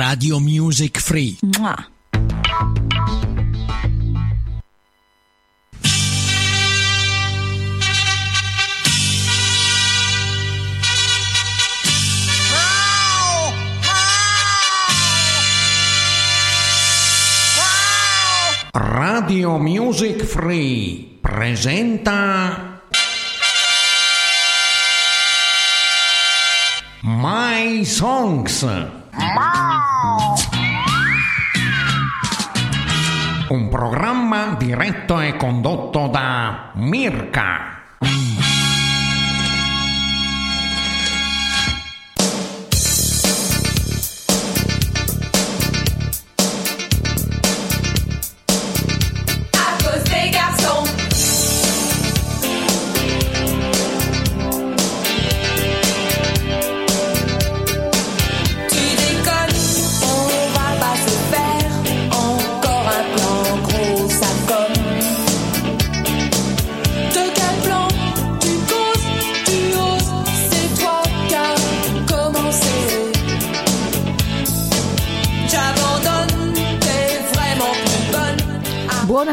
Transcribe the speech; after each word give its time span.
Radio 0.00 0.40
Music 0.40 0.98
Free. 0.98 1.36
Mua. 1.58 1.76
Radio 18.72 19.58
Music 19.58 20.24
Free 20.24 21.18
presenta 21.20 22.80
My 27.02 27.84
Songs. 27.84 28.64
Un 33.48 33.68
programma 33.68 34.54
diretto 34.56 35.20
e 35.20 35.36
condotto 35.36 36.06
da 36.06 36.70
Mirka. 36.74 37.79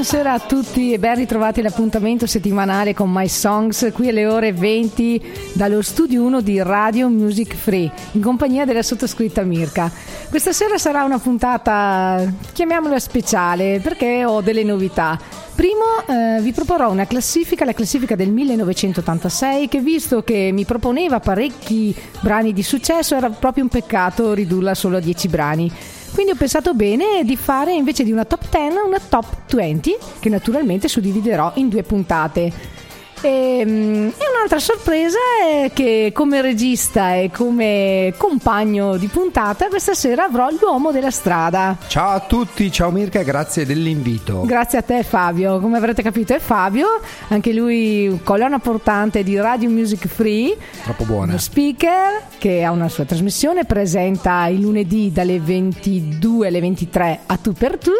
Buonasera 0.09 0.35
a 0.35 0.39
tutti 0.39 0.93
e 0.93 0.99
ben 0.99 1.15
ritrovati 1.15 1.59
all'appuntamento 1.59 2.25
settimanale 2.27 2.93
con 2.93 3.11
My 3.11 3.27
Songs 3.27 3.91
qui 3.93 4.07
alle 4.07 4.25
ore 4.25 4.53
20 4.53 5.51
dallo 5.51 5.81
studio 5.81 6.23
1 6.23 6.39
di 6.39 6.63
Radio 6.63 7.09
Music 7.09 7.53
Free 7.53 7.91
in 8.13 8.21
compagnia 8.21 8.63
della 8.63 8.83
sottoscritta 8.83 9.41
Mirka. 9.41 9.91
Questa 10.29 10.53
sera 10.53 10.77
sarà 10.77 11.03
una 11.03 11.19
puntata, 11.19 12.23
chiamiamola 12.53 12.97
speciale, 12.99 13.81
perché 13.83 14.23
ho 14.23 14.39
delle 14.39 14.63
novità. 14.63 15.19
Primo 15.53 15.83
eh, 16.07 16.39
vi 16.41 16.53
proporrò 16.53 16.89
una 16.89 17.05
classifica, 17.05 17.65
la 17.65 17.73
classifica 17.73 18.15
del 18.15 18.31
1986, 18.31 19.67
che 19.67 19.81
visto 19.81 20.23
che 20.23 20.51
mi 20.53 20.63
proponeva 20.63 21.19
parecchi 21.19 21.93
brani 22.21 22.53
di 22.53 22.63
successo 22.63 23.13
era 23.13 23.29
proprio 23.29 23.63
un 23.63 23.69
peccato 23.69 24.33
ridurla 24.33 24.73
solo 24.73 24.95
a 24.95 25.01
10 25.01 25.27
brani. 25.27 25.71
Quindi 26.13 26.31
ho 26.31 26.35
pensato 26.35 26.73
bene 26.73 27.23
di 27.23 27.35
fare 27.35 27.73
invece 27.73 28.03
di 28.03 28.11
una 28.11 28.25
top 28.25 28.49
10 28.49 28.75
una 28.85 28.99
top 28.99 29.53
20 29.53 29.95
che 30.19 30.29
naturalmente 30.29 30.87
suddividerò 30.87 31.51
in 31.55 31.69
due 31.69 31.83
puntate. 31.83 32.75
E, 33.21 33.63
mm, 33.65 34.07
e 34.09 34.29
un'altra 34.35 34.59
sorpresa 34.59 35.17
è 35.43 35.71
che 35.73 36.11
come 36.13 36.41
regista 36.41 37.15
e 37.15 37.31
come 37.33 38.13
compagno 38.17 38.97
di 38.97 39.07
puntata 39.07 39.67
questa 39.67 39.93
sera 39.93 40.25
avrò 40.25 40.47
l'uomo 40.59 40.91
della 40.91 41.11
strada. 41.11 41.77
Ciao 41.87 42.09
a 42.11 42.19
tutti, 42.19 42.71
ciao 42.71 42.91
Mirka, 42.91 43.21
grazie 43.23 43.65
dell'invito. 43.65 44.41
Grazie 44.45 44.79
a 44.79 44.81
te 44.81 45.03
Fabio, 45.03 45.59
come 45.59 45.77
avrete 45.77 46.01
capito 46.03 46.33
è 46.33 46.39
Fabio, 46.39 46.99
anche 47.29 47.53
lui 47.53 48.19
colonna 48.23 48.59
portante 48.59 49.23
di 49.23 49.35
Radio 49.37 49.69
Music 49.69 50.07
Free, 50.07 50.55
Troppo 50.83 51.03
buona. 51.05 51.31
uno 51.31 51.37
speaker 51.37 52.23
che 52.37 52.63
ha 52.63 52.71
una 52.71 52.89
sua 52.89 53.05
trasmissione, 53.05 53.65
presenta 53.65 54.45
il 54.47 54.59
lunedì 54.61 55.11
dalle 55.11 55.39
22 55.39 56.47
alle 56.47 56.59
23 56.59 57.19
a 57.25 57.37
tu 57.37 57.53
per 57.53 57.77
tu, 57.77 57.91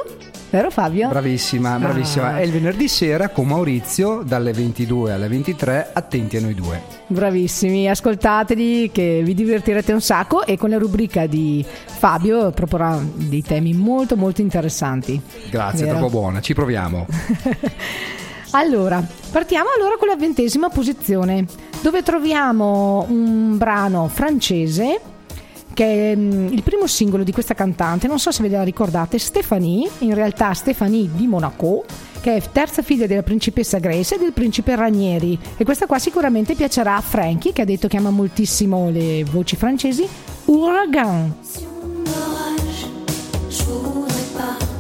vero 0.50 0.70
Fabio? 0.70 1.08
Bravissima, 1.10 1.78
bravissima. 1.78 2.34
Ah. 2.34 2.40
E 2.40 2.46
il 2.46 2.52
venerdì 2.52 2.88
sera 2.88 3.30
con 3.30 3.48
Maurizio 3.48 4.22
dalle 4.24 4.54
22 4.54 5.12
alle 5.14 5.28
23, 5.28 5.92
attenti 5.94 6.38
a 6.38 6.42
noi 6.42 6.54
due. 6.54 6.82
Bravissimi, 7.08 7.90
ascoltateli 7.90 8.92
che 8.92 9.22
vi 9.24 9.34
divertirete 9.34 9.94
un 9.94 10.02
sacco 10.02 10.46
e 10.46 10.58
con 10.58 10.70
la 10.70 10.78
rubrica 10.78 11.26
di 11.26 11.66
Fabio 11.66 12.52
proporrà 12.52 13.00
dei 13.14 13.42
temi 13.42 13.74
molto 13.74 14.16
molto 14.16 14.42
interessanti. 14.42 15.22
Grazie, 15.50 15.86
Vero? 15.86 15.98
troppo 15.98 16.12
buona, 16.12 16.42
ci 16.42 16.54
proviamo. 16.54 17.06
Allora, 18.52 19.06
partiamo 19.32 19.68
allora 19.76 19.98
con 19.98 20.08
la 20.08 20.16
ventesima 20.16 20.70
posizione, 20.70 21.46
dove 21.82 22.02
troviamo 22.02 23.06
un 23.10 23.58
brano 23.58 24.08
francese 24.08 25.00
che 25.78 26.12
è 26.12 26.16
mm, 26.16 26.48
il 26.54 26.64
primo 26.64 26.88
singolo 26.88 27.22
di 27.22 27.32
questa 27.32 27.54
cantante, 27.54 28.08
non 28.08 28.18
so 28.18 28.32
se 28.32 28.42
ve 28.42 28.50
la 28.50 28.64
ricordate, 28.64 29.20
Stéphanie, 29.20 29.88
in 30.00 30.16
realtà 30.16 30.52
Stéphanie 30.56 31.08
di 31.14 31.28
Monaco, 31.28 31.86
che 32.20 32.38
è 32.38 32.42
terza 32.52 32.82
figlia 32.82 33.06
della 33.06 33.22
principessa 33.22 33.78
Grace 33.78 34.16
e 34.16 34.18
del 34.18 34.34
principe 34.34 34.76
Ranieri. 34.76 35.38
E 35.56 35.64
questa 35.64 35.86
qua 35.86 36.00
sicuramente 36.00 36.56
piacerà 36.56 36.96
a 36.96 37.02
Frankie, 37.02 37.54
che 37.54 37.62
ha 37.62 37.66
detto 37.66 37.88
che 37.88 37.98
ama 37.98 38.10
moltissimo 38.10 38.90
le 38.90 39.24
voci 39.24 39.56
francesi, 39.56 40.08
Ouragan. 40.46 41.36
je 43.50 44.77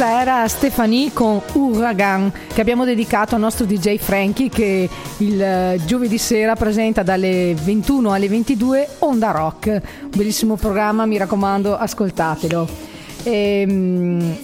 questa 0.00 0.22
era 0.22 0.48
Stefanie 0.48 1.12
con 1.12 1.42
Uragan 1.52 2.32
che 2.54 2.62
abbiamo 2.62 2.86
dedicato 2.86 3.34
al 3.34 3.42
nostro 3.42 3.66
DJ 3.66 3.98
Frankie 3.98 4.48
che 4.48 4.88
il 5.18 5.42
eh, 5.42 5.78
giovedì 5.84 6.16
sera 6.16 6.56
presenta 6.56 7.02
dalle 7.02 7.54
21 7.54 8.10
alle 8.10 8.26
22 8.26 8.88
Onda 9.00 9.30
Rock. 9.30 9.66
Un 9.66 10.10
bellissimo 10.16 10.56
programma, 10.56 11.04
mi 11.04 11.18
raccomando, 11.18 11.76
ascoltatelo. 11.76 12.68
Ehm, 13.24 14.38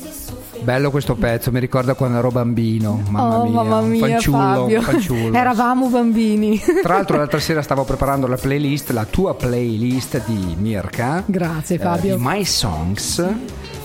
Bello 0.61 0.91
questo 0.91 1.14
pezzo, 1.14 1.50
mi 1.50 1.61
ricorda 1.61 1.94
quando 1.94 2.19
ero 2.19 2.31
bambino. 2.31 3.03
Mamma 3.08 3.38
oh, 3.38 3.49
mia, 3.49 3.62
mamma 3.62 3.81
mia, 3.81 4.08
fanciullo, 4.08 4.81
fanciullo. 4.82 5.35
Eravamo 5.38 5.88
bambini. 5.88 6.61
Tra 6.82 6.97
l'altro 6.97 7.17
l'altra 7.17 7.41
sera 7.41 7.62
stavo 7.62 7.85
preparando 7.85 8.26
la 8.26 8.37
playlist, 8.37 8.91
la 8.91 9.06
tua 9.06 9.35
playlist 9.35 10.23
di 10.26 10.55
Mirka. 10.58 11.23
Grazie, 11.25 11.76
eh, 11.76 11.79
Fabio. 11.79 12.17
di 12.17 12.23
My 12.23 12.44
Songs. 12.44 13.25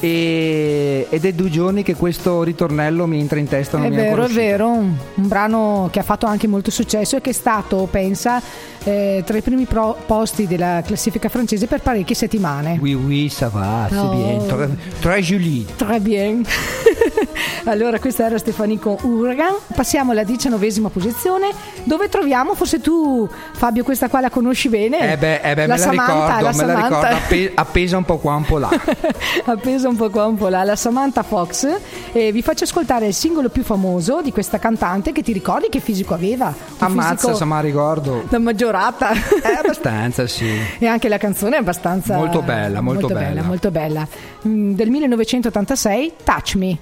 E- 0.02 1.06
ed 1.10 1.26
è 1.26 1.32
due 1.32 1.50
giorni 1.50 1.84
che 1.84 1.96
questo 1.96 2.42
ritornello 2.44 3.06
mi 3.06 3.20
entra 3.20 3.38
in 3.40 3.48
testa. 3.48 3.82
È 3.82 3.90
vero, 3.90 4.24
è 4.24 4.28
vero, 4.28 4.68
un, 4.68 4.96
un 5.16 5.28
brano 5.28 5.90
che 5.92 6.00
ha 6.00 6.04
fatto 6.04 6.26
anche 6.26 6.48
molto 6.48 6.72
successo 6.72 7.18
e 7.18 7.22
che 7.22 7.30
è 7.30 7.34
stato, 7.34 7.88
pensa, 7.90 8.42
eh, 8.84 9.22
tra 9.26 9.38
i 9.38 9.42
primi 9.42 9.66
pro- 9.66 9.98
posti 10.06 10.48
della 10.48 10.82
classifica 10.86 11.30
francese 11.30 11.68
per 11.68 11.82
parecchie 11.82 12.16
settimane. 12.16 12.78
Oui, 12.82 12.94
oui, 12.94 13.30
ça 13.30 13.48
va, 13.50 13.88
c'est 13.90 13.98
Oh. 13.98 14.16
bien. 14.16 14.46
Très, 14.48 14.70
très 15.02 15.22
joli. 15.22 15.66
Très 15.78 16.00
bien. 16.00 16.44
allora, 17.66 18.00
questa 18.00 18.26
era 18.26 18.38
Stefani 18.38 18.80
con 18.80 18.98
Uragan. 19.02 19.54
Passiamo 19.76 20.12
alla 20.12 20.24
diciannovesima 20.24 20.90
posizione, 20.90 21.50
dove 21.84 22.10
troviamo, 22.10 22.54
forse 22.56 22.80
tu, 22.82 23.28
Fabio, 23.54 23.84
questa 23.84 24.10
qua 24.10 24.20
la 24.22 24.30
conosci 24.30 24.70
bene? 24.70 25.14
Eh 25.14 25.18
beh, 25.18 25.42
eh 25.42 25.54
beh, 25.54 25.68
la 25.68 25.74
me 25.74 25.78
la 25.78 25.78
Samantha, 25.78 26.14
ricordo, 26.14 26.32
la 26.32 26.38
me 26.38 26.44
la 26.44 26.54
Samantha. 26.54 26.88
ricordo 26.88 27.16
appe- 27.16 27.52
appesa 27.56 27.98
un 27.98 28.04
po' 28.06 28.18
qua, 28.18 28.36
un 28.36 28.46
po' 28.46 28.58
là. 28.58 28.70
appesa 29.46 29.88
un 29.88 29.96
po' 29.96 30.10
qua 30.10 30.26
un 30.26 30.36
po' 30.36 30.48
là, 30.48 30.64
la 30.64 30.76
Samantha 30.76 31.24
Fox. 31.24 31.68
E 32.12 32.32
vi 32.32 32.42
faccio 32.42 32.64
ascoltare 32.64 33.08
il 33.08 33.14
singolo 33.14 33.50
più 33.50 33.64
famoso 33.64 34.22
di 34.22 34.32
questa 34.32 34.60
cantante 34.60 35.12
che 35.12 35.22
ti 35.22 35.32
ricordi 35.32 35.68
che 35.70 35.80
fisico 35.80 36.14
aveva? 36.14 36.48
Un 36.48 36.54
Ammazza, 36.80 37.16
fisico 37.16 37.36
se 37.36 37.46
mi 37.46 37.62
ricordo. 37.62 38.24
da 38.30 38.40
maggiorata. 38.72 39.12
Eh, 39.12 39.54
abbastanza, 39.60 40.28
sì. 40.28 40.50
E 40.80 40.86
anche 40.88 41.10
la 41.10 41.18
canzone 41.18 41.58
è 41.58 41.60
abbastanza 41.60 42.16
Molto 42.16 42.42
bella, 42.42 42.82
molto 42.82 43.08
bella. 43.08 43.44
molto 43.44 43.72
bella. 43.72 44.08
Mm, 44.48 44.74
Del 44.74 44.90
1986, 44.90 46.14
Touch 46.24 46.56
Me. 46.56 46.78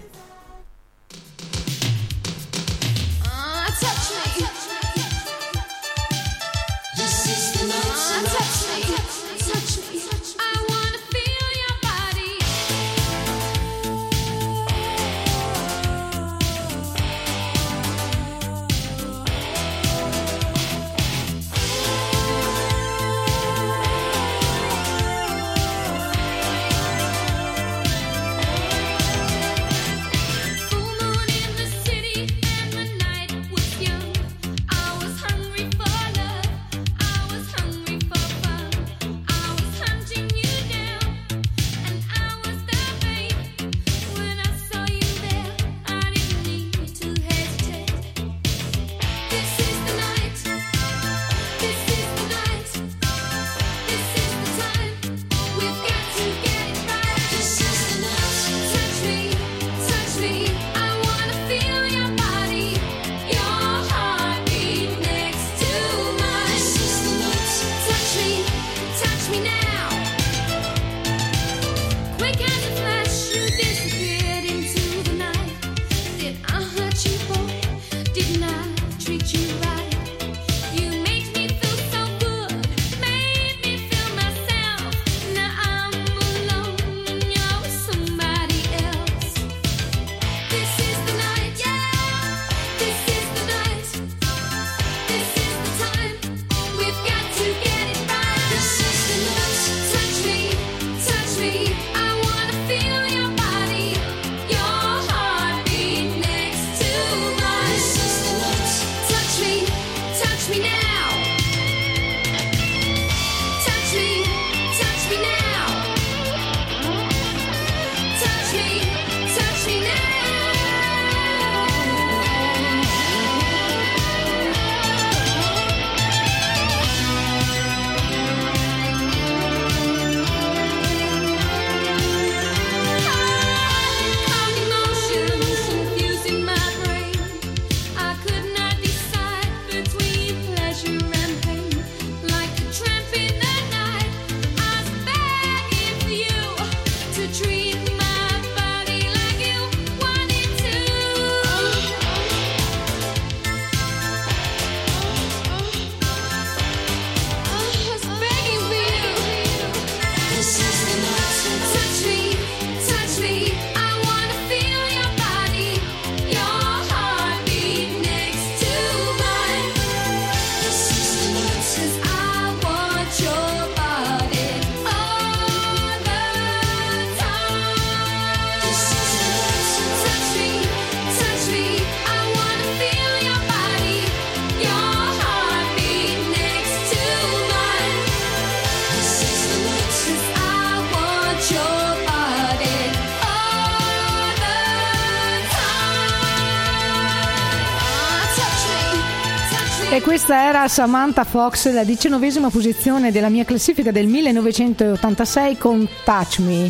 Questa 200.29 200.47
era 200.47 200.67
Samantha 200.67 201.23
Fox, 201.23 201.73
la 201.73 201.83
diciannovesima 201.83 202.51
posizione 202.51 203.11
della 203.11 203.29
mia 203.29 203.43
classifica 203.45 203.89
del 203.89 204.05
1986 204.05 205.57
con 205.57 205.89
Touch 206.05 206.37
Me. 206.37 206.69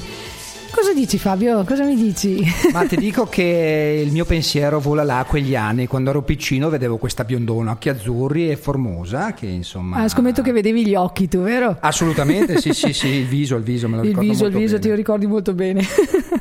Cosa 0.71 0.93
dici 0.93 1.17
Fabio? 1.17 1.65
Cosa 1.65 1.83
mi 1.83 1.95
dici? 1.95 2.41
Ma 2.71 2.85
ti 2.85 2.95
dico 2.95 3.25
che 3.25 4.01
il 4.01 4.13
mio 4.13 4.23
pensiero 4.23 4.79
vola 4.79 5.03
là 5.03 5.19
a 5.19 5.25
quegli 5.25 5.57
anni. 5.57 5.87
Quando 5.87 6.11
ero 6.11 6.21
piccino 6.21 6.69
vedevo 6.69 6.95
questa 6.95 7.25
biondona, 7.25 7.71
occhi 7.71 7.89
azzurri 7.89 8.49
e 8.49 8.55
formosa, 8.55 9.33
che 9.33 9.47
insomma... 9.47 9.97
Ah, 9.97 10.07
scommetto 10.07 10.41
che 10.41 10.53
vedevi 10.53 10.85
gli 10.85 10.95
occhi 10.95 11.27
tu, 11.27 11.41
vero? 11.41 11.75
Assolutamente, 11.81 12.61
sì, 12.61 12.71
sì, 12.71 12.93
sì, 12.93 13.07
il 13.07 13.27
viso, 13.27 13.57
il 13.57 13.63
viso 13.63 13.89
me 13.89 13.97
lo 13.97 14.03
il 14.03 14.07
ricordo 14.07 14.29
viso, 14.29 14.45
il 14.45 14.51
molto 14.51 14.59
viso 14.59 14.75
bene. 14.75 14.83
ti 14.83 14.89
lo 14.89 14.95
ricordi 14.95 15.27
molto 15.27 15.53
bene. 15.53 15.83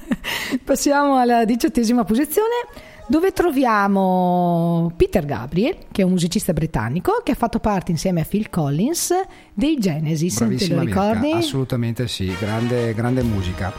Passiamo 0.63 1.17
alla 1.17 1.45
diciottesima 1.45 2.05
posizione 2.05 2.87
dove 3.09 3.33
troviamo 3.33 4.93
Peter 4.97 5.25
Gabriel, 5.25 5.77
che 5.91 6.03
è 6.03 6.05
un 6.05 6.11
musicista 6.13 6.53
britannico 6.53 7.21
che 7.25 7.33
ha 7.33 7.35
fatto 7.35 7.59
parte 7.59 7.91
insieme 7.91 8.21
a 8.21 8.25
Phil 8.25 8.51
Collins 8.51 9.13
dei 9.55 9.77
Genesis, 9.79 10.35
te 10.35 10.41
lo 10.45 10.49
Bravissima 10.51 10.81
Mirka, 10.83 11.13
ricordi? 11.13 11.33
assolutamente 11.33 12.07
sì, 12.07 12.33
grande, 12.39 12.95
grande 12.95 13.23
musica. 13.23 13.73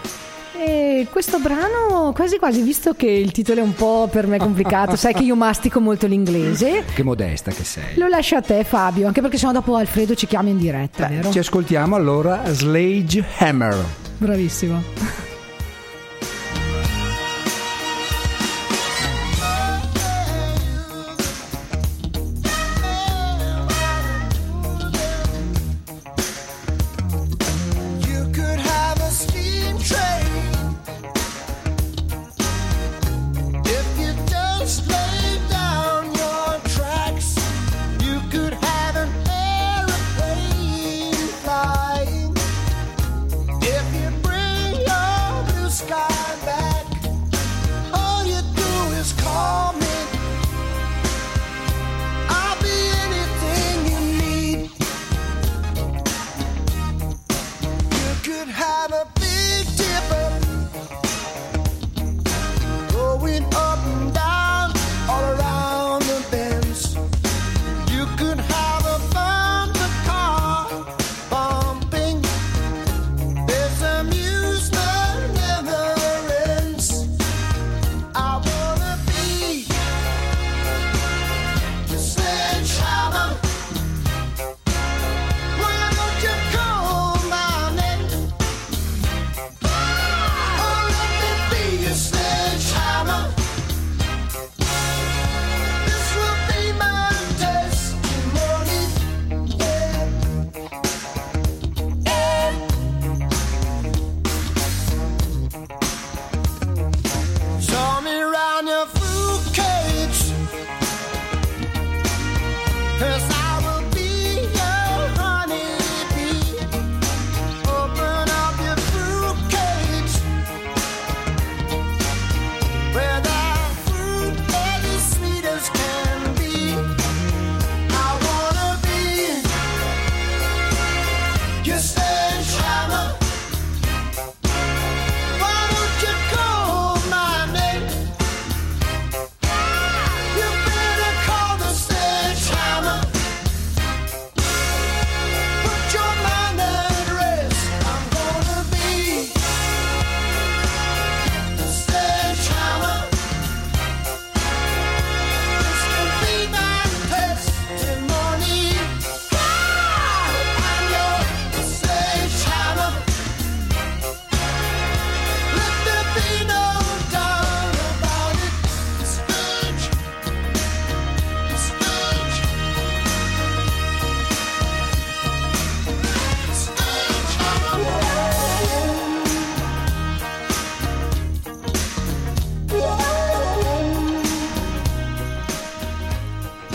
E 0.62 1.08
questo 1.10 1.40
brano, 1.40 2.12
quasi 2.14 2.38
quasi, 2.38 2.62
visto 2.62 2.94
che 2.94 3.08
il 3.10 3.32
titolo 3.32 3.62
è 3.62 3.64
un 3.64 3.74
po' 3.76 4.10
per 4.12 4.28
me 4.28 4.38
complicato, 4.38 4.98
sai 4.98 5.14
che 5.14 5.24
io 5.24 5.36
mastico 5.36 5.80
molto 5.80 6.06
l'inglese, 6.06 6.84
Che 6.94 7.04
modesta 7.04 7.52
che 7.52 7.64
sei. 7.64 7.96
lo 7.96 8.08
lascio 8.08 8.36
a 8.36 8.42
te 8.42 8.66
Fabio, 8.66 9.08
anche 9.08 9.22
perché 9.22 9.38
sennò 9.38 9.54
dopo 9.54 9.76
Alfredo 9.76 10.16
ci 10.16 10.28
chiama 10.28 10.50
in 10.50 10.58
diretta, 10.58 11.08
Beh, 11.08 11.32
ci 11.32 11.40
ascoltiamo 11.40 11.96
allora 11.96 12.42
Slage 12.52 13.24
Hammer. 13.38 13.78
Bravissimo. 14.18 15.29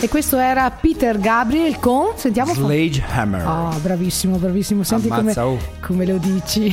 E 0.05 0.07
questo 0.07 0.37
era 0.37 0.69
Peter 0.69 1.19
Gabriel 1.19 1.79
con, 1.79 2.11
sentiamo 2.15 2.53
Fa- 2.53 2.61
Slage 2.61 3.03
Hammer. 3.09 3.41
Ah, 3.43 3.75
bravissimo, 3.81 4.37
bravissimo. 4.37 4.83
Senti 4.83 5.07
come, 5.07 5.33
oh. 5.39 5.57
come 5.81 6.05
lo 6.05 6.17
dici. 6.17 6.71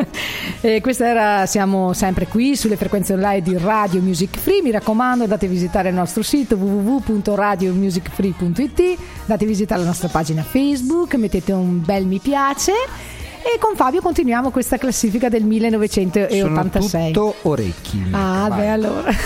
e 0.62 0.80
questa 0.80 1.06
era, 1.06 1.44
siamo 1.44 1.92
sempre 1.92 2.26
qui 2.26 2.56
sulle 2.56 2.78
frequenze 2.78 3.12
online 3.12 3.42
di 3.42 3.58
Radio 3.58 4.00
Music 4.00 4.38
Free. 4.38 4.62
Mi 4.62 4.70
raccomando, 4.70 5.24
andate 5.24 5.44
a 5.44 5.50
visitare 5.50 5.90
il 5.90 5.94
nostro 5.94 6.22
sito 6.22 6.56
www.radiomusicfree.it, 6.56 8.98
andate 9.20 9.44
a 9.44 9.46
visitare 9.46 9.82
la 9.82 9.88
nostra 9.88 10.08
pagina 10.08 10.42
Facebook, 10.42 11.14
mettete 11.16 11.52
un 11.52 11.84
bel 11.84 12.06
mi 12.06 12.20
piace. 12.20 12.72
E 13.44 13.58
con 13.58 13.74
Fabio 13.76 14.00
continuiamo 14.00 14.50
questa 14.50 14.78
classifica 14.78 15.28
del 15.28 15.40
Sono 15.40 15.52
1986. 15.52 17.12
tutto 17.12 17.34
orecchi. 17.42 18.02
Ah, 18.12 18.46
vai. 18.48 18.58
beh, 18.60 18.68
allora. 18.68 19.12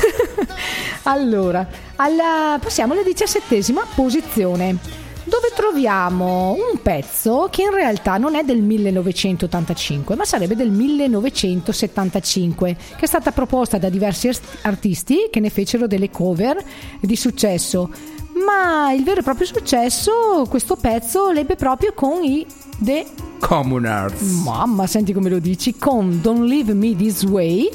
allora, 1.05 1.67
alla- 1.97 2.59
passiamo 2.61 2.95
alla 2.95 3.03
diciassettesima 3.03 3.83
posizione, 3.95 4.77
dove 5.25 5.53
troviamo 5.55 6.53
un 6.53 6.81
pezzo 6.83 7.49
che 7.51 7.63
in 7.63 7.73
realtà 7.73 8.17
non 8.17 8.35
è 8.37 8.43
del 8.43 8.63
1985, 8.63 10.17
ma 10.17 10.25
sarebbe 10.25 10.57
del 10.57 10.71
1975, 10.71 12.77
che 12.97 13.05
è 13.05 13.07
stata 13.07 13.33
proposta 13.33 13.77
da 13.79 13.89
diversi 13.91 14.29
art- 14.29 14.59
artisti 14.63 15.29
che 15.31 15.41
ne 15.41 15.51
fecero 15.51 15.87
delle 15.87 16.11
cover 16.11 16.57
di 17.01 17.17
successo. 17.17 17.91
Ma 18.45 18.93
il 18.93 19.03
vero 19.03 19.21
e 19.21 19.23
proprio 19.23 19.47
successo, 19.47 20.47
questo 20.49 20.77
pezzo 20.77 21.31
l'ebbe 21.31 21.57
proprio 21.57 21.93
con 21.95 22.23
i 22.23 22.47
The 22.79 23.07
Communards. 23.39 24.21
Mamma, 24.43 24.87
senti 24.87 25.13
come 25.13 25.31
lo 25.31 25.39
dici, 25.39 25.77
con 25.79 26.21
Don't 26.21 26.47
Leave 26.47 26.75
Me 26.75 26.95
This 26.95 27.25
Way. 27.25 27.71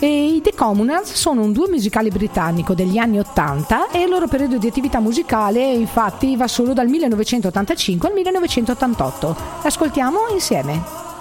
E 0.00 0.34
i 0.34 0.40
The 0.42 0.54
Communards 0.54 1.12
sono 1.12 1.42
un 1.42 1.52
duo 1.52 1.68
musicale 1.68 2.10
britannico 2.10 2.74
degli 2.74 2.98
anni 2.98 3.20
80 3.20 3.90
e 3.90 4.02
il 4.02 4.08
loro 4.08 4.26
periodo 4.26 4.58
di 4.58 4.66
attività 4.66 4.98
musicale 4.98 5.72
infatti 5.72 6.34
va 6.34 6.48
solo 6.48 6.72
dal 6.72 6.88
1985 6.88 8.08
al 8.08 8.14
1988. 8.14 9.36
Ascoltiamo 9.62 10.18
insieme. 10.32 11.11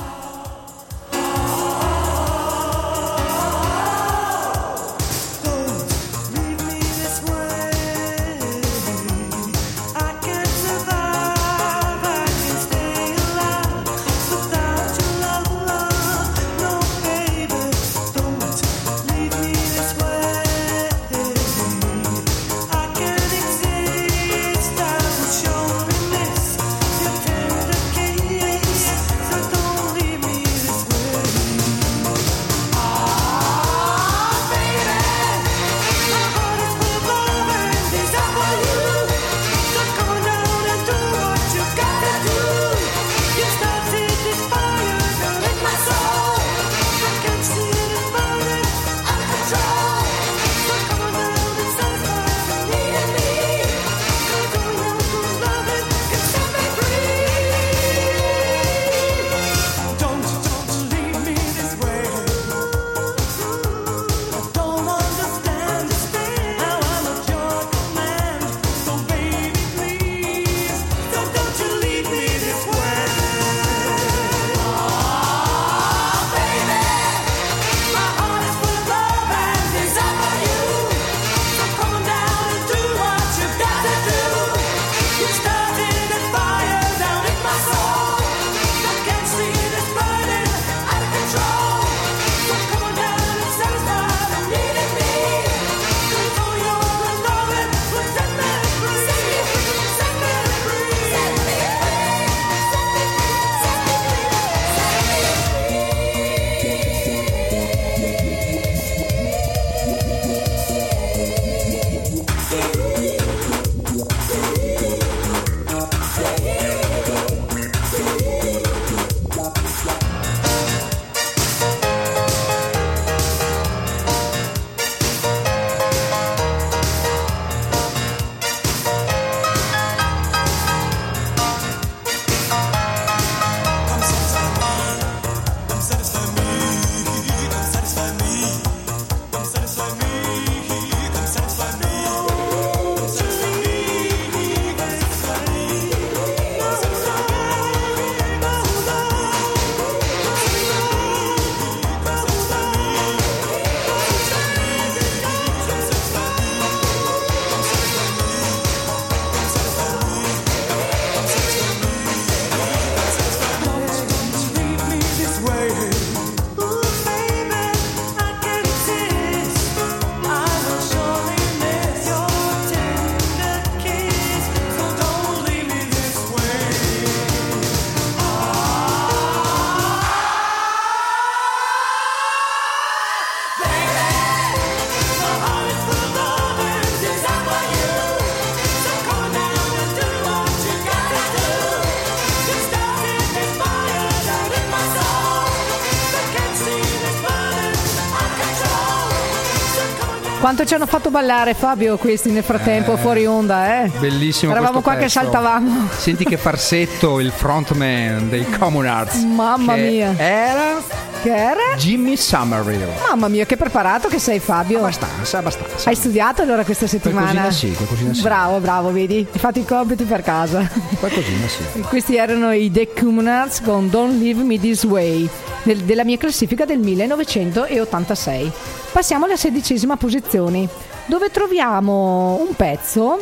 Quanto 200.52 200.68
ci 200.68 200.76
hanno 200.76 200.86
fatto 200.86 201.12
ballare 201.12 201.54
Fabio 201.54 201.96
questi 201.98 202.30
nel 202.30 202.44
frattempo 202.44 202.98
fuori 202.98 203.26
onda, 203.26 203.84
eh? 203.84 203.92
Bellissimo 204.00 204.52
Eravamo 204.52 204.82
qua 204.82 204.96
che 204.96 205.04
pezzo. 205.04 205.22
saltavamo. 205.22 205.88
Senti 205.96 206.26
che 206.26 206.36
farsetto 206.36 207.22
il 207.22 207.32
frontman 207.32 208.28
dei 208.28 208.44
Common 208.60 208.86
Arts. 208.86 209.24
Mamma 209.24 209.76
che 209.76 209.82
mia. 209.82 210.14
Era 210.18 210.82
Era? 211.24 211.76
Jimmy 211.78 212.18
Somerville. 212.18 212.88
Mamma 213.10 213.28
mia, 213.28 213.46
che 213.46 213.56
preparato 213.58 214.08
che 214.08 214.18
sei 214.20 214.40
Fabio. 214.40 214.80
Abbastanza, 214.80 215.38
abbastanza. 215.38 215.90
Hai 215.90 215.96
studiato 215.96 216.42
allora 216.42 216.64
questa 216.64 216.88
settimana? 216.88 217.32
Qualcosina 217.42 217.52
sì, 217.52 217.76
qualcosina 217.76 218.14
sì. 218.14 218.22
Bravo, 218.22 218.58
bravo, 218.60 218.92
vedi? 218.92 219.28
Hai 219.32 219.40
fatto 219.40 219.60
i 219.60 219.66
compiti 219.66 220.04
per 220.04 220.22
casa. 220.24 220.68
Qualcosina 221.00 221.48
sì. 221.48 221.82
Questi 221.82 222.16
erano 222.16 222.52
i 222.52 222.72
The 222.72 222.90
Communards 222.98 223.62
con 223.62 223.90
Don't 223.90 224.20
Leave 224.20 224.42
Me 224.44 224.60
This 224.60 224.84
Way 224.86 225.30
del- 225.64 225.84
della 225.84 226.04
mia 226.04 226.18
classifica 226.18 226.66
del 226.66 226.80
1986. 226.80 228.52
Passiamo 228.92 229.26
alla 229.26 229.38
sedicesima 229.38 229.96
posizione 229.98 230.68
dove 231.06 231.30
troviamo 231.30 232.40
un 232.48 232.56
pezzo 232.56 233.20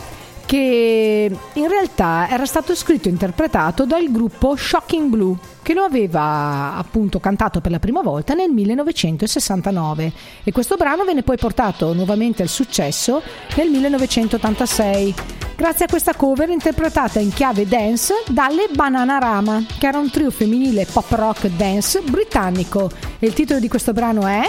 che 0.50 1.30
in 1.54 1.68
realtà 1.68 2.28
era 2.28 2.44
stato 2.48 2.74
scritto 2.74 3.08
e 3.08 3.12
interpretato 3.12 3.86
dal 3.86 4.12
gruppo 4.12 4.56
Shocking 4.56 5.08
Blue 5.08 5.38
che 5.62 5.76
lo 5.76 5.84
aveva 5.84 6.74
appunto 6.76 7.20
cantato 7.20 7.62
per 7.62 7.70
la 7.70 7.78
prima 7.78 8.02
volta 8.02 8.34
nel 8.34 8.50
1969 8.50 10.12
e 10.44 10.52
questo 10.52 10.76
brano 10.76 11.04
venne 11.04 11.22
poi 11.22 11.38
portato 11.38 11.94
nuovamente 11.94 12.42
al 12.42 12.48
successo 12.48 13.22
nel 13.58 13.70
1986 13.70 15.14
grazie 15.56 15.86
a 15.86 15.88
questa 15.88 16.16
cover 16.16 16.50
interpretata 16.50 17.20
in 17.20 17.32
chiave 17.32 17.68
dance 17.68 18.24
dalle 18.30 18.70
Bananarama 18.74 19.64
che 19.78 19.86
era 19.86 20.00
un 20.00 20.10
trio 20.10 20.32
femminile 20.32 20.88
pop 20.92 21.12
rock 21.12 21.46
dance 21.50 22.02
britannico 22.02 22.90
e 23.20 23.28
il 23.28 23.34
titolo 23.34 23.60
di 23.60 23.68
questo 23.68 23.94
brano 23.94 24.26
è 24.26 24.42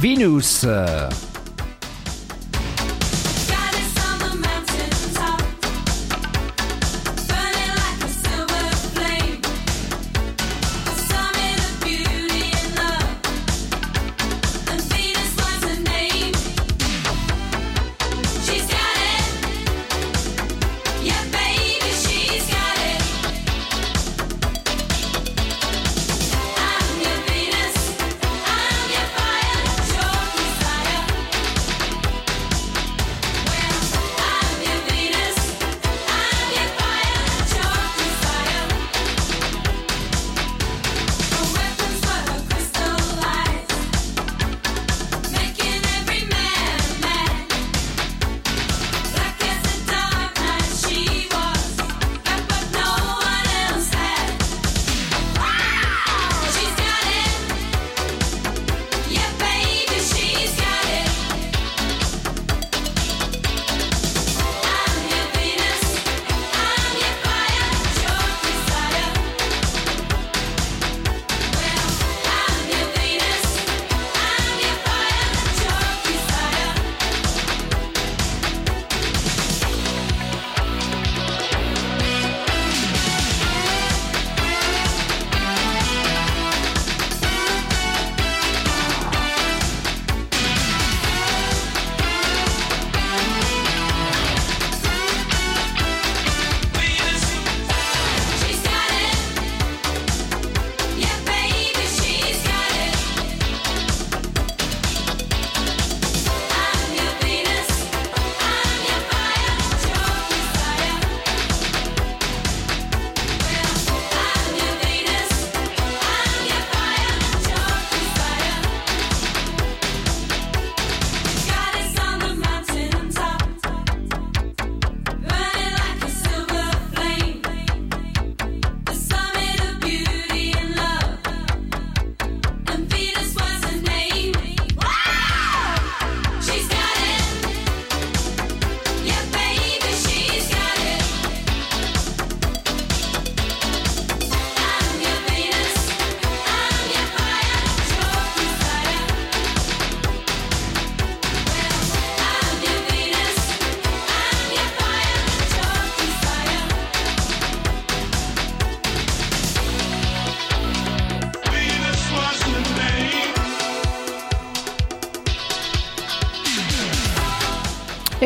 Venus. 0.00 1.33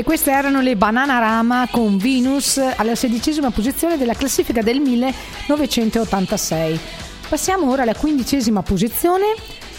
Queste 0.08 0.30
erano 0.30 0.62
le 0.62 0.74
Bananarama 0.74 1.68
con 1.70 1.98
Venus 1.98 2.56
alla 2.56 2.94
sedicesima 2.94 3.50
posizione 3.50 3.98
della 3.98 4.14
classifica 4.14 4.62
del 4.62 4.80
1986. 4.80 6.80
Passiamo 7.28 7.70
ora 7.70 7.82
alla 7.82 7.94
quindicesima 7.94 8.62
posizione 8.62 9.34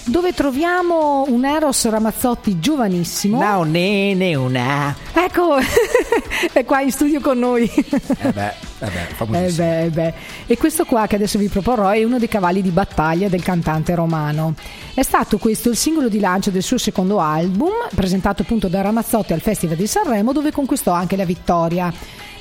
dove 0.06 0.32
troviamo 0.34 1.26
un 1.30 1.46
Eros 1.46 1.90
Ramazzotti 1.90 2.60
giovanissimo. 2.60 3.42
No, 3.42 3.64
ne, 3.64 4.14
ne, 4.14 4.36
una. 4.36 4.96
Ecco, 5.14 5.58
è 6.54 6.64
qua 6.64 6.82
in 6.82 6.92
studio 6.92 7.22
con 7.22 7.40
noi. 7.40 7.64
Eh 7.64 8.32
beh, 8.32 8.54
eh 8.80 8.90
beh, 8.90 9.46
Eh 9.46 9.52
beh, 9.52 9.84
eh 9.84 9.90
beh. 9.90 10.14
E 10.48 10.58
questo 10.58 10.86
qua 10.86 11.06
che 11.08 11.16
adesso 11.16 11.38
vi 11.38 11.50
proporrò 11.50 11.90
è 11.90 12.04
uno 12.04 12.18
dei 12.18 12.28
cavalli 12.28 12.62
di 12.62 12.70
battaglia 12.70 13.28
del 13.28 13.44
cantante 13.44 13.94
romano. 13.94 14.54
È 14.94 15.02
stato 15.02 15.38
questo 15.38 15.70
il 15.70 15.76
singolo 15.76 16.08
di 16.08 16.20
lancio 16.20 16.50
del 16.50 16.64
suo 16.64 16.78
secondo 16.78 17.20
album, 17.20 17.72
presentato 17.94 18.44
appunto 18.44 18.68
da 18.68 18.82
Ramazzotti 18.82 19.34
al 19.34 19.42
Festival 19.42 19.76
di 19.76 19.88
Sanremo, 19.88 20.32
dove 20.32 20.52
conquistò 20.52 20.94
anche 20.94 21.16
la 21.18 21.26
vittoria. 21.26 21.94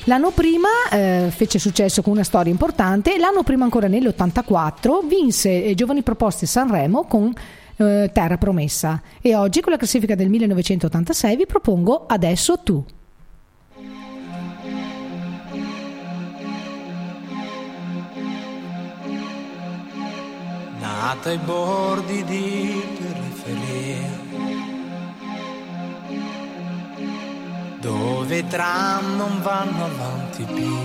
L'anno 0.04 0.30
prima 0.30 0.68
eh, 0.90 1.30
fece 1.34 1.58
successo 1.58 2.02
con 2.02 2.12
una 2.12 2.24
storia 2.24 2.50
importante, 2.50 3.18
l'anno 3.18 3.42
prima 3.42 3.64
ancora 3.64 3.88
nell'84 3.88 5.06
vinse 5.06 5.64
eh, 5.64 5.74
Giovani 5.74 6.02
Proposte 6.02 6.46
Sanremo 6.46 7.04
con 7.04 7.32
eh, 7.76 8.10
Terra 8.12 8.38
Promessa. 8.38 9.02
E 9.20 9.34
oggi 9.34 9.60
con 9.60 9.72
la 9.72 9.78
classifica 9.78 10.14
del 10.14 10.28
1986 10.28 11.36
vi 11.36 11.46
propongo 11.46 12.06
Adesso 12.06 12.58
tu. 12.60 12.84
Nata 21.00 21.28
ai 21.28 21.38
bordi 21.38 22.24
di 22.24 22.82
periferia, 22.98 24.10
dove 27.80 28.38
i 28.38 28.46
tram 28.48 29.16
non 29.16 29.40
vanno 29.40 29.84
avanti 29.84 30.42
più, 30.42 30.76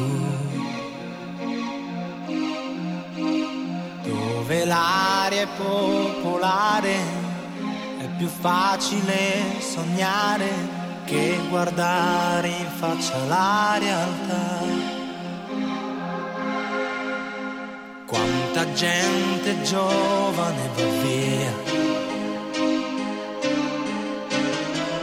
dove 4.04 4.66
l'aria 4.66 5.42
è 5.42 5.48
popolare, 5.58 6.96
è 7.98 8.08
più 8.16 8.28
facile 8.28 9.60
sognare 9.62 10.52
che 11.06 11.40
guardare 11.50 12.50
in 12.50 12.70
faccia 12.78 13.18
la 13.26 13.78
realtà. 13.80 14.94
Quanta 18.64 18.80
gente 18.80 19.62
giovane 19.64 20.70
va 20.74 20.84
via 21.02 21.54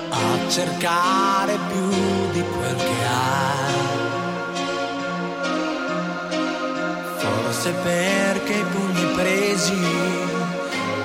a 0.09 0.49
cercare 0.49 1.59
più 1.69 1.91
di 2.33 2.43
quel 2.43 2.77
che 2.77 3.05
ha. 3.07 3.53
Forse 7.19 7.73
perché 7.73 8.55
i 8.55 8.65
pugni 8.65 9.05
presi 9.15 9.85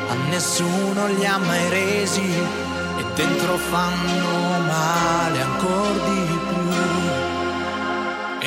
a 0.07 0.13
nessuno 0.29 1.07
li 1.07 1.25
ha 1.25 1.37
mai 1.37 1.69
resi 1.69 2.21
e 2.21 3.03
dentro 3.15 3.57
fanno 3.57 4.59
male 4.65 5.41
ancora 5.41 6.05
di 6.07 6.39
più. 6.47 6.69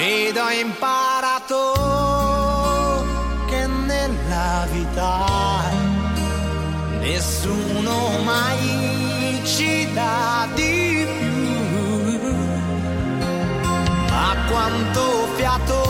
Ed 0.00 0.36
ho 0.38 0.50
imparato 0.50 1.77
nessuno 7.48 8.22
mai 8.24 9.40
ci 9.44 9.88
dà 9.94 10.46
di 10.54 11.06
più. 11.18 12.34
Ma 14.10 14.36
quanto 14.48 15.28
fiato, 15.36 15.87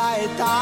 eta 0.00 0.59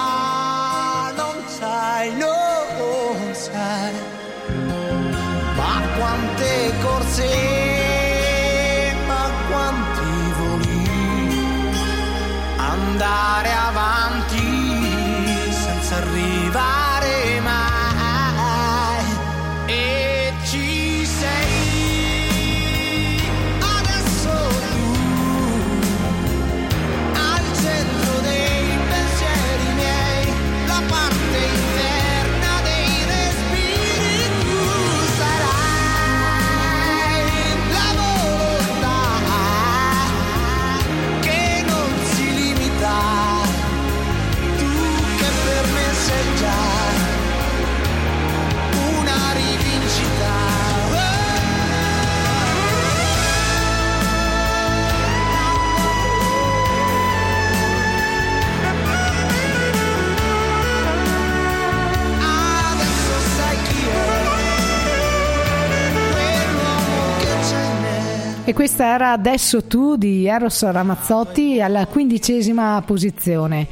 E 68.48 68.54
questa 68.54 68.94
era 68.94 69.12
Adesso 69.12 69.64
tu 69.64 69.96
di 69.96 70.24
Eros 70.24 70.62
Ramazzotti 70.62 71.60
alla 71.60 71.86
quindicesima 71.86 72.80
posizione. 72.80 73.66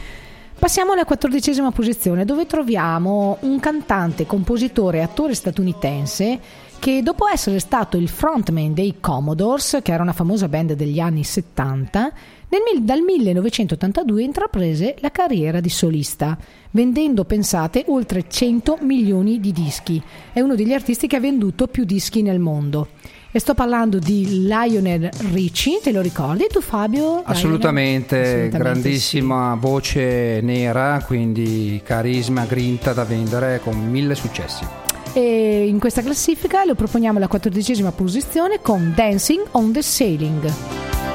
Passiamo 0.59 0.93
alla 0.93 1.07
quattordicesima 1.07 1.71
posizione 1.71 2.27
dove 2.27 2.45
troviamo 2.45 3.39
un 3.41 3.59
cantante, 3.59 4.27
compositore 4.27 4.99
e 4.99 5.01
attore 5.01 5.35
statunitense 5.35 6.39
che 6.79 7.03
dopo 7.03 7.27
essere 7.27 7.59
stato 7.59 7.97
il 7.97 8.11
frontman 8.11 8.75
dei 8.75 8.97
Commodores, 9.01 9.79
che 9.83 9.93
era 9.93 10.03
una 10.03 10.12
famosa 10.12 10.47
band 10.47 10.75
degli 10.75 11.01
anni 11.01 11.25
70, 11.25 12.12
nel 12.49 12.83
dal 12.83 13.01
1982 13.01 14.23
intraprese 14.23 14.97
la 15.01 15.11
carriera 15.11 15.61
di 15.61 15.71
solista, 15.71 16.37
vendendo, 16.73 17.25
pensate, 17.25 17.85
oltre 17.89 18.29
100 18.29 18.79
milioni 18.83 19.41
di 19.41 19.53
dischi. 19.53 20.03
È 20.35 20.41
uno 20.41 20.55
degli 20.55 20.75
artisti 20.75 21.07
che 21.07 21.17
ha 21.17 21.21
venduto 21.21 21.67
più 21.67 21.85
dischi 21.85 22.21
nel 22.21 22.41
mondo. 22.41 22.89
E 23.37 23.38
sto 23.38 23.53
parlando 23.53 23.99
di 23.99 24.46
Lionel 24.46 25.11
Richie, 25.31 25.81
te 25.83 25.92
lo 25.92 26.01
ricordi 26.01 26.46
tu 26.51 26.62
Fabio? 26.62 27.20
Assolutamente, 27.22 28.18
Assolutamente 28.18 28.57
grandissima 28.57 29.55
voce 29.61 30.40
nera, 30.40 31.05
quindi 31.05 31.79
carisma, 31.85 32.46
grinta 32.46 32.94
da 32.94 33.05
vendere 33.05 33.61
con 33.62 33.77
mille 33.90 34.14
successi. 34.14 34.64
sì. 35.12 35.18
E 35.18 35.66
in 35.68 35.79
questa 35.79 36.01
classifica 36.01 36.64
lo 36.64 36.75
proponiamo 36.75 37.18
alla 37.18 37.29
quattordicesima 37.29 37.92
posizione 37.92 38.62
con 38.62 38.94
Dancing 38.96 39.44
on 39.51 39.70
the 39.70 39.83
Sailing. 39.83 41.06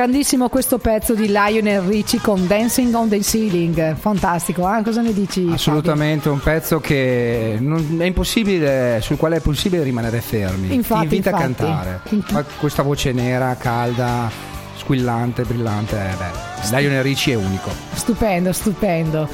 Grandissimo 0.00 0.48
questo 0.48 0.78
pezzo 0.78 1.12
di 1.12 1.26
Lionel 1.26 1.82
Richie 1.82 2.22
con 2.22 2.46
Dancing 2.46 2.94
on 2.94 3.10
the 3.10 3.20
Ceiling. 3.20 3.94
Fantastico, 3.96 4.62
eh? 4.74 4.82
cosa 4.82 5.02
ne 5.02 5.12
dici? 5.12 5.40
Fabio? 5.40 5.54
Assolutamente 5.56 6.30
un 6.30 6.40
pezzo 6.40 6.80
che 6.80 7.58
non- 7.60 7.98
è 8.00 8.04
impossibile, 8.04 9.00
sul 9.02 9.18
quale 9.18 9.36
è 9.36 9.40
possibile 9.40 9.82
rimanere 9.82 10.22
fermi. 10.22 10.72
Infatti, 10.72 11.06
Ti 11.06 11.14
invita 11.16 11.30
infatti. 11.36 11.62
a 11.62 11.66
cantare. 11.66 12.00
Ma 12.32 12.42
questa 12.58 12.80
voce 12.82 13.12
nera, 13.12 13.54
calda, 13.56 14.30
squillante, 14.78 15.42
brillante, 15.42 15.96
eh, 15.96 16.14
beh, 16.16 16.78
Lionel 16.78 17.02
Richie 17.02 17.34
è 17.34 17.36
unico. 17.36 17.70
Stupendo, 17.92 18.54
stupendo. 18.54 19.28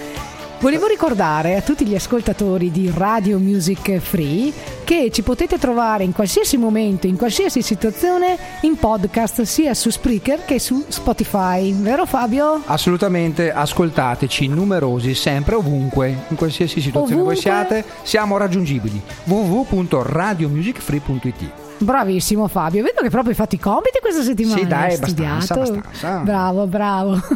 Volevo 0.59 0.87
ricordare 0.88 1.55
a 1.55 1.61
tutti 1.61 1.87
gli 1.87 1.94
ascoltatori 1.94 2.72
di 2.72 2.90
Radio 2.92 3.38
Music 3.38 3.98
Free 3.98 4.52
che 4.87 5.11
ci 5.11 5.22
potete 5.22 5.59
trovare 5.59 6.05
in 6.05 6.12
qualsiasi 6.12 6.57
momento, 6.57 7.09
in 7.09 7.16
qualsiasi 7.16 7.61
situazione, 7.61 8.38
in 8.61 8.77
podcast 8.77 9.42
sia 9.42 9.75
su 9.75 9.90
Spreaker 9.90 10.44
che 10.44 10.61
su 10.61 10.85
Spotify. 10.87 11.75
Vero 11.75 12.07
Fabio? 12.07 12.62
Assolutamente, 12.66 13.51
ascoltateci 13.53 14.46
numerosi, 14.46 15.12
sempre 15.14 15.57
ovunque, 15.57 16.16
in 16.29 16.37
qualsiasi 16.37 16.81
situazione 16.81 17.20
voi 17.20 17.33
Ovunque. 17.37 17.51
siate, 17.51 17.85
siamo 18.05 18.37
raggiungibili. 18.37 19.03
www.radiomusicfree.it 19.25 21.51
Bravissimo 21.79 22.46
Fabio, 22.46 22.85
vedo 22.85 23.03
che 23.03 23.11
proprio 23.11 23.33
hai 23.33 23.37
fatto 23.37 23.57
i 23.57 23.59
compiti 23.59 23.99
questa 24.01 24.22
settimana. 24.22 24.57
Sì, 24.61 24.66
dai, 24.68 24.94
abbastanza, 24.94 25.55
abbastanza. 25.55 26.18
Bravo, 26.20 26.66
bravo. 26.66 27.20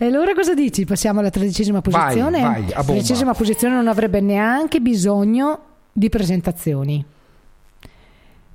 E 0.00 0.06
allora 0.06 0.32
cosa 0.32 0.54
dici? 0.54 0.84
Passiamo 0.84 1.18
alla 1.18 1.28
tredicesima 1.30 1.80
Vai, 1.82 1.90
posizione? 1.92 2.40
vai, 2.40 2.48
a 2.48 2.52
La 2.52 2.60
bomba. 2.60 2.82
tredicesima 2.84 3.34
posizione 3.34 3.74
non 3.74 3.88
avrebbe 3.88 4.20
neanche 4.20 4.78
bisogno 4.78 5.58
di 5.98 6.08
presentazioni. 6.08 7.04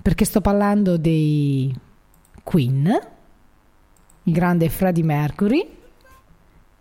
Perché 0.01 0.25
sto 0.25 0.41
parlando 0.41 0.97
dei 0.97 1.73
Queen, 2.43 2.99
il 4.23 4.33
grande 4.33 4.69
Freddie 4.69 5.03
Mercury, 5.03 5.67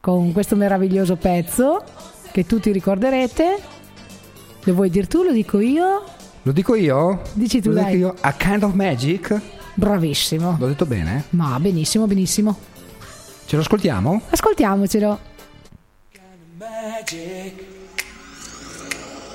con 0.00 0.32
questo 0.32 0.56
meraviglioso 0.56 1.16
pezzo 1.16 1.82
che 2.30 2.46
tutti 2.46 2.70
ricorderete. 2.72 3.60
Lo 4.64 4.74
vuoi 4.74 4.90
dir 4.90 5.06
tu? 5.08 5.22
Lo 5.22 5.32
dico 5.32 5.58
io? 5.60 6.04
Lo 6.42 6.52
dico 6.52 6.74
io? 6.74 7.22
Dici 7.34 7.60
tu, 7.60 7.70
Lo 7.70 7.74
dico 7.76 7.86
dai. 7.88 7.98
io? 7.98 8.14
A 8.20 8.32
Kind 8.32 8.62
of 8.62 8.72
Magic? 8.74 9.40
Bravissimo. 9.74 10.56
L'ho 10.58 10.66
detto 10.68 10.86
bene? 10.86 11.24
Ma 11.30 11.58
benissimo, 11.60 12.06
benissimo. 12.06 12.56
Ce 13.46 13.56
lo 13.56 13.62
ascoltiamo? 13.62 14.22
Ascoltiamocelo. 14.30 15.18
magic. 16.58 17.64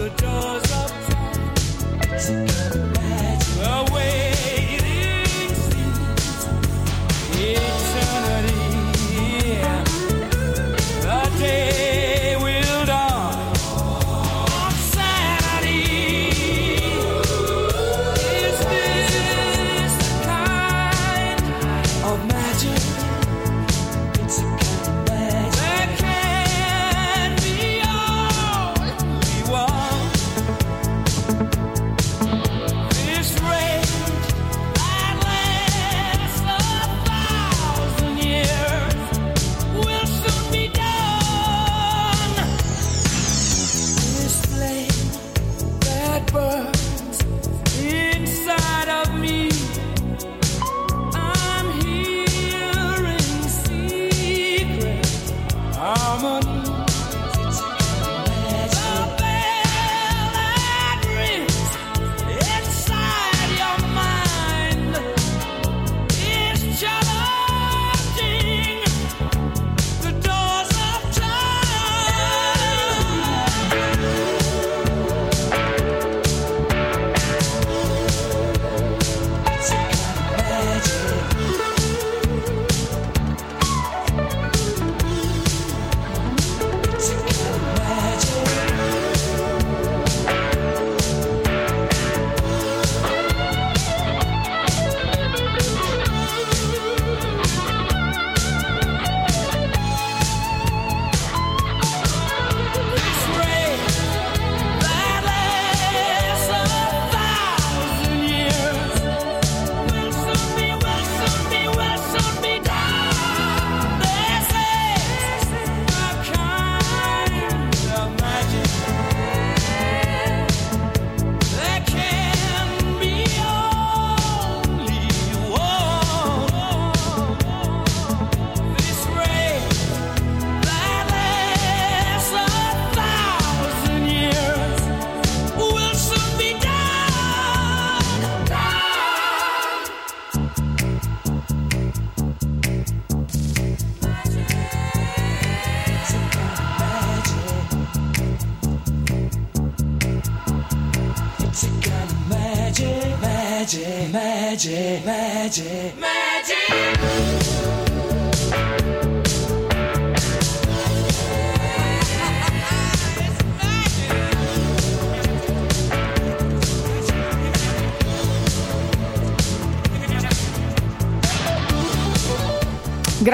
the 0.00 0.08
doors 0.16 0.72
of 0.72 2.69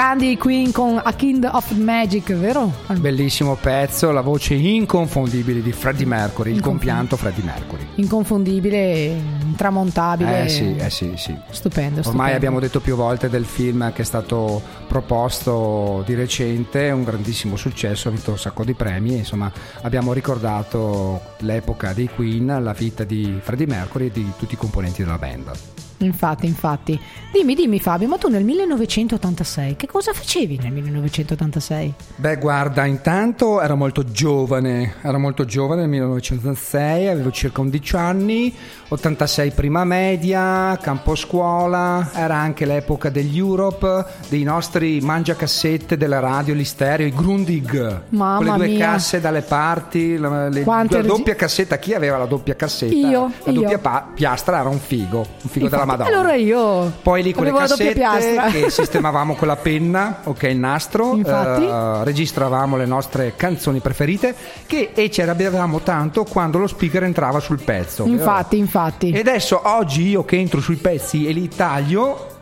Grandi 0.07 0.37
Queen 0.37 0.71
con 0.71 1.01
A 1.03 1.15
Kind 1.15 1.49
of 1.51 1.73
Magic, 1.73 2.33
vero? 2.35 2.73
Bellissimo 2.93 3.57
pezzo, 3.57 4.13
la 4.13 4.21
voce 4.21 4.55
inconfondibile 4.55 5.61
di 5.61 5.73
Freddie 5.73 6.07
Mercury, 6.07 6.53
il 6.53 6.61
compianto 6.61 7.17
Freddie 7.17 7.43
Mercury. 7.43 7.85
Inconfondibile, 7.97 9.07
intramontabile. 9.43 10.45
Eh 10.45 10.49
sì, 10.49 10.77
eh 10.77 10.91
sì, 10.91 11.15
sì. 11.17 11.37
Stupendo, 11.51 11.99
Ormai 11.99 12.03
stupendo. 12.03 12.37
abbiamo 12.37 12.61
detto 12.61 12.79
più 12.79 12.95
volte 12.95 13.29
del 13.29 13.45
film 13.45 13.93
che 13.93 14.03
è 14.03 14.05
stato 14.05 14.63
proposto 14.87 16.05
di 16.07 16.15
recente, 16.15 16.89
un 16.91 17.03
grandissimo 17.03 17.57
successo, 17.57 18.07
ha 18.07 18.13
vinto 18.13 18.31
un 18.31 18.39
sacco 18.39 18.63
di 18.63 18.75
premi, 18.75 19.17
insomma 19.17 19.51
abbiamo 19.83 20.13
ricordato 20.13 21.21
l'epoca 21.39 21.93
dei 21.93 22.09
Queen, 22.15 22.59
la 22.63 22.73
vita 22.73 23.03
di 23.03 23.41
Freddie 23.43 23.67
Mercury 23.67 24.07
e 24.07 24.11
di 24.13 24.33
tutti 24.39 24.55
i 24.55 24.57
componenti 24.57 25.03
della 25.03 25.19
band. 25.19 25.51
Infatti, 25.99 26.47
infatti. 26.47 27.01
Dimmi, 27.32 27.55
dimmi 27.55 27.80
Fabio, 27.80 28.07
ma 28.09 28.18
tu 28.18 28.28
nel 28.28 28.44
1986 28.44 29.76
che 29.76 29.86
cosa 29.86 30.12
facevi 30.12 30.59
nel 30.62 30.72
1986? 30.72 31.94
Beh, 32.16 32.36
guarda, 32.36 32.84
intanto 32.84 33.61
ero 33.62 33.76
molto 33.76 34.05
giovane, 34.05 34.94
ero 35.03 35.18
molto 35.18 35.44
giovane 35.44 35.80
nel 35.82 35.90
1986, 35.90 37.09
avevo 37.09 37.30
circa 37.30 37.61
11 37.61 37.97
anni, 37.97 38.55
86 38.88 39.51
prima 39.53 39.84
media, 39.84 40.78
campo 40.80 41.14
scuola, 41.14 42.11
era 42.14 42.36
anche 42.36 42.64
l'epoca 42.66 43.09
degli 43.11 43.36
Europe, 43.38 44.05
dei 44.28 44.42
nostri 44.42 45.01
mangiacassette 45.01 45.97
della 45.97 46.18
radio, 46.20 46.55
gli 46.55 46.64
stereo, 46.64 47.07
i 47.07 47.12
Grundig, 47.14 48.03
Mamma 48.11 48.36
con 48.36 48.44
le 48.59 48.66
due 48.66 48.66
mia. 48.76 48.86
casse 48.92 49.20
dalle 49.20 49.42
parti, 49.42 50.16
la, 50.16 50.49
le- 50.49 50.64
la 50.64 51.03
doppia 51.03 51.34
cassetta, 51.34 51.78
chi 51.78 51.94
aveva 51.94 52.16
la 52.18 52.26
doppia 52.26 52.55
cassetta? 52.55 52.94
Io, 52.94 53.32
la 53.44 53.53
io. 53.53 53.61
doppia 53.61 53.78
pa- 53.78 54.09
piastra 54.14 54.61
era 54.61 54.68
un 54.68 54.78
figo, 54.78 55.18
un 55.18 55.49
figo 55.49 55.68
della 55.68 55.82
Infatti, 55.82 55.86
Madonna. 55.87 56.11
Allora 56.11 56.34
io 56.34 56.93
Poi 57.03 57.22
lì 57.22 57.32
con 57.32 57.45
le 57.45 57.53
cassette 57.53 58.05
che 58.53 58.70
sistemavamo 58.70 59.34
con 59.34 59.49
la 59.49 59.57
penna, 59.57 60.20
ok, 60.24 60.43
il 60.43 60.59
nastro, 60.59 61.14
Infatti. 61.16 61.64
eh, 61.64 62.05
registravamo 62.05 62.76
le 62.76 62.87
nostre 62.87 63.34
canzoni 63.37 63.80
preferite 63.80 64.34
che, 64.66 64.91
e 64.95 65.11
ci 65.11 65.22
arrabbiavamo 65.22 65.80
tanto 65.80 66.24
quando 66.24 66.59
lo 66.59 66.66
speaker 66.66 67.05
entrava 67.05 67.41
sul 67.41 67.62
pezzo. 67.62 68.05
Infatti, 68.05 68.59
infatti. 68.59 69.11
E 69.11 69.20
adesso 69.20 69.61
oggi 69.64 70.09
io 70.09 70.24
che 70.24 70.37
entro 70.37 70.61
sui 70.61 70.76
pezzi 70.76 71.26
e 71.26 71.32
li 71.32 71.49
taglio, 71.49 72.36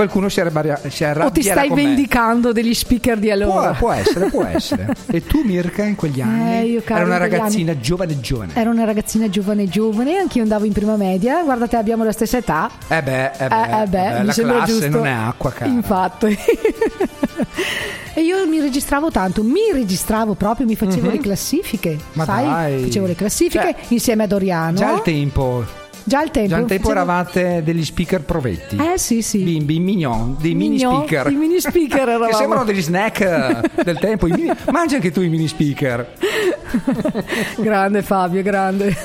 qualcuno 0.00 0.28
si, 0.30 0.40
arrabbia, 0.40 0.80
si 0.88 1.04
o 1.04 1.08
arrabbierà 1.08 1.30
ti 1.30 1.42
stai 1.42 1.68
con 1.68 1.76
me. 1.76 1.84
vendicando 1.84 2.52
degli 2.52 2.72
speaker 2.74 3.18
di 3.18 3.30
allora? 3.30 3.72
Può, 3.72 3.88
può 3.88 3.92
essere, 3.92 4.28
può 4.30 4.44
essere. 4.48 4.94
E 5.10 5.26
tu 5.26 5.42
Mirka 5.44 5.82
in 5.84 5.94
quegli 5.94 6.20
anni 6.22 6.76
Eh, 6.76 6.82
era 6.86 7.04
una 7.04 7.18
ragazzina 7.18 7.78
giovane 7.78 8.18
giovane. 8.20 8.52
Ero 8.54 8.70
una 8.70 8.84
ragazzina 8.84 9.28
giovane 9.28 9.68
giovane, 9.68 10.16
anch'io 10.16 10.42
andavo 10.42 10.64
in 10.64 10.72
prima 10.72 10.96
media. 10.96 11.42
Guardate, 11.42 11.76
abbiamo 11.76 12.04
la 12.04 12.12
stessa 12.12 12.38
età. 12.38 12.70
Eh 12.88 13.02
beh, 13.02 13.24
eh 13.32 13.48
beh, 13.48 13.54
Eh, 13.54 13.82
eh 13.82 13.86
beh, 13.86 14.06
eh 14.06 14.10
beh, 14.12 14.20
mi 14.20 14.26
la 14.26 14.32
sembra 14.32 14.56
classe 14.56 14.72
giusto. 14.72 14.88
non 14.88 15.06
è 15.06 15.10
acqua, 15.10 15.50
cara. 15.52 15.70
Infatti. 15.70 16.38
e 18.14 18.20
io 18.22 18.46
mi 18.48 18.60
registravo 18.60 19.10
tanto, 19.10 19.42
mi 19.42 19.70
registravo 19.72 20.34
proprio, 20.34 20.66
mi 20.66 20.76
facevo 20.76 21.10
le 21.10 21.18
classifiche. 21.18 21.90
Mhm. 21.90 22.00
Ma 22.12 22.24
sai? 22.24 22.44
dai. 22.46 22.82
Facevo 22.84 23.06
le 23.06 23.14
classifiche 23.14 23.74
Cioè, 23.78 23.84
insieme 23.88 24.24
a 24.24 24.26
Doriano. 24.26 24.76
Già 24.76 24.92
al 24.92 25.02
tempo, 25.02 25.64
Già 26.02 26.20
al 26.20 26.30
tempo. 26.30 26.48
già 26.48 26.56
al 26.56 26.64
tempo 26.66 26.90
eravate 26.90 27.62
degli 27.64 27.84
speaker 27.84 28.22
provetti. 28.22 28.76
Eh 28.76 28.98
sì, 28.98 29.22
sì. 29.22 29.42
Bimbi 29.42 29.78
mignon, 29.80 30.36
dei 30.40 30.54
mini 30.54 30.76
Mignon, 30.76 31.04
speaker. 31.06 31.30
i 31.30 31.34
mini 31.36 31.60
speaker 31.60 32.00
eravamo. 32.08 32.30
che 32.30 32.34
sembrano 32.36 32.64
degli 32.64 32.82
snack 32.82 33.20
eh, 33.20 33.82
del 33.84 33.98
tempo. 33.98 34.26
mini- 34.26 34.50
Mangia 34.70 34.96
anche 34.96 35.10
tu 35.10 35.20
i 35.20 35.28
mini 35.28 35.46
speaker. 35.48 36.12
grande 37.58 38.02
Fabio, 38.02 38.42
grande. 38.42 38.96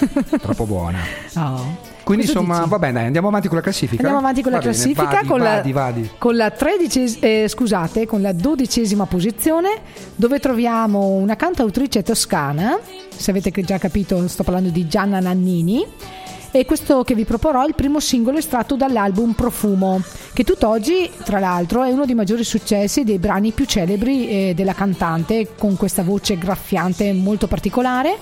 Troppo 0.41 0.65
buona. 0.65 0.99
Oh. 1.35 1.93
Quindi 2.05 2.27
Cosa 2.27 2.37
insomma, 2.37 2.57
dici? 2.59 2.69
va 2.69 2.77
bene, 2.79 3.05
andiamo 3.05 3.27
avanti 3.29 3.47
con 3.47 3.57
la 3.57 3.63
classifica. 3.63 4.03
Andiamo 4.03 4.19
avanti 4.19 4.41
con 4.43 4.51
la 4.51 4.57
Va 4.59 4.63
bene, 4.63 4.73
classifica 4.75 5.09
vadi, 5.09 5.27
con, 5.27 5.39
vadi, 5.39 5.71
la, 5.73 5.79
vadi. 5.81 6.09
con 6.19 6.35
la 6.35 6.51
tredicesi- 6.51 7.17
eh, 7.19 7.45
scusate, 7.47 8.05
con 8.05 8.21
la 8.21 8.31
dodicesima 8.31 9.07
posizione 9.07 9.69
dove 10.15 10.37
troviamo 10.39 11.07
una 11.07 11.35
cantautrice 11.35 12.03
toscana, 12.03 12.77
se 13.09 13.31
avete 13.31 13.49
già 13.63 13.79
capito 13.79 14.27
sto 14.27 14.43
parlando 14.43 14.69
di 14.69 14.87
Gianna 14.87 15.19
Nannini 15.19 15.83
e 16.59 16.65
questo 16.65 17.03
che 17.03 17.15
vi 17.15 17.25
proporrò 17.25 17.63
è 17.63 17.67
il 17.67 17.75
primo 17.75 17.99
singolo 17.99 18.37
estratto 18.37 18.77
dall'album 18.77 19.33
Profumo, 19.33 20.01
che 20.31 20.45
tutt'oggi 20.45 21.11
tra 21.25 21.39
l'altro 21.39 21.83
è 21.83 21.91
uno 21.91 22.05
dei 22.05 22.15
maggiori 22.15 22.45
successi 22.45 23.03
dei 23.03 23.19
brani 23.19 23.51
più 23.51 23.65
celebri 23.65 24.29
eh, 24.29 24.53
della 24.55 24.73
cantante 24.73 25.49
con 25.57 25.75
questa 25.75 26.01
voce 26.01 26.37
graffiante 26.37 27.11
molto 27.11 27.47
particolare. 27.47 28.17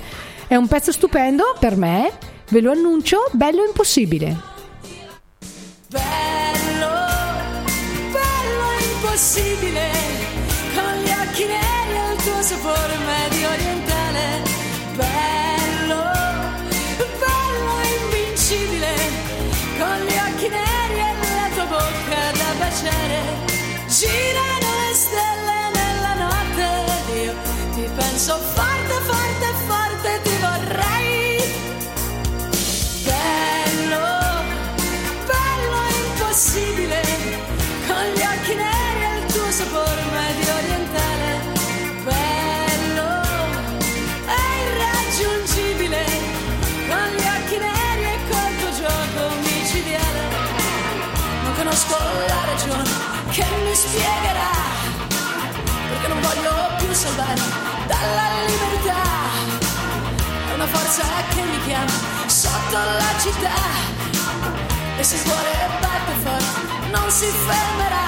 È 0.48 0.56
un 0.56 0.68
pezzo 0.68 0.92
stupendo 0.92 1.56
per 1.60 1.78
me, 1.78 2.12
ve 2.50 2.62
lo 2.62 2.72
annuncio, 2.72 3.30
bello 3.34 3.64
impossibile. 3.64 4.36
Bello, 5.90 6.90
bello 8.10 8.96
impossibile, 8.96 9.92
con 10.74 11.02
gli 11.04 11.10
occhi 11.10 11.46
neri 11.46 12.10
e 12.10 12.14
il 12.14 12.24
tuo 12.24 12.42
sapore 12.42 12.98
medio 12.98 13.50
orientale. 13.50 14.42
Bello, 14.96 15.43
ti 28.24 28.32
penso 28.32 28.63
Forza 60.94 61.24
che 61.30 61.42
mi 61.42 61.60
chiama 61.66 61.92
sotto 62.28 62.78
la 62.78 63.20
città 63.20 63.50
e 64.96 65.04
se 65.04 65.18
scuole 65.18 65.52
e 65.52 65.82
batte 65.82 66.14
forte 66.22 66.92
non 66.92 67.10
si 67.10 67.26
fermerà. 67.26 68.04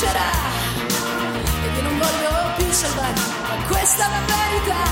Tra 0.00 0.18
le 0.22 0.49
ma 3.48 3.56
questa 3.68 4.04
è 4.04 4.10
la 4.10 4.22
verità. 4.34 4.82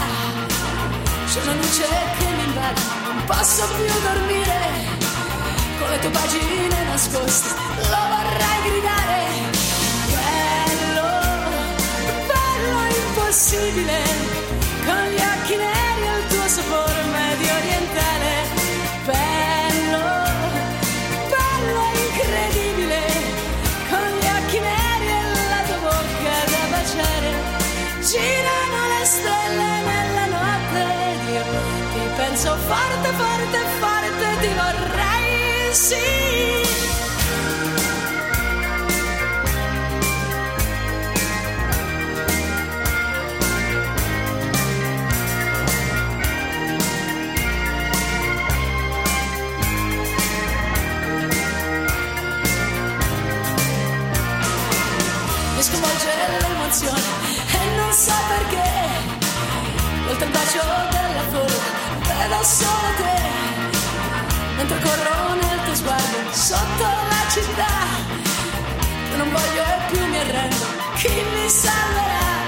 C'è 1.31 1.43
una 1.43 1.55
luce 1.55 1.87
che 2.19 2.25
mi 2.37 2.45
invade 2.45 2.81
non 3.05 3.25
posso 3.25 3.67
più 3.77 3.93
dormire. 4.09 4.59
Con 5.79 5.91
le 5.91 5.99
tue 6.01 6.11
pagine 6.11 6.85
nascoste 6.85 7.49
lo 7.91 8.01
vorrei 8.13 8.59
gridare. 8.67 9.21
Bello 10.19 11.09
bello 12.31 12.79
impossibile. 13.07 13.99
Con 14.85 15.05
gli 15.13 15.21
occhi 15.33 15.57
neri 15.57 16.19
il 16.19 16.27
tuo 16.29 16.49
sapore 16.49 16.99
penso 32.49 32.57
forte 32.57 33.13
forte 33.13 33.59
forte 33.81 34.41
ti 34.41 34.49
vorrei 34.55 35.75
sì. 35.75 35.97
L'emozione 56.41 57.01
e 57.53 57.77
non 57.77 57.93
so 57.93 58.13
perché. 58.29 58.63
Oltre 60.11 60.27
il 60.27 60.31
bacio 60.31 60.98
solo 62.43 62.89
te 62.97 63.19
mentre 64.57 64.79
corro 64.81 65.35
nel 65.35 65.63
tuo 65.65 65.75
sguardo 65.75 66.33
sotto 66.33 66.85
la 66.85 67.31
città. 67.31 67.75
Non 69.17 69.31
voglio 69.31 69.63
e 69.63 69.91
più 69.91 70.07
mi 70.07 70.19
arrendo, 70.19 70.67
chi 70.97 71.09
mi 71.09 71.49
salverà? 71.49 72.48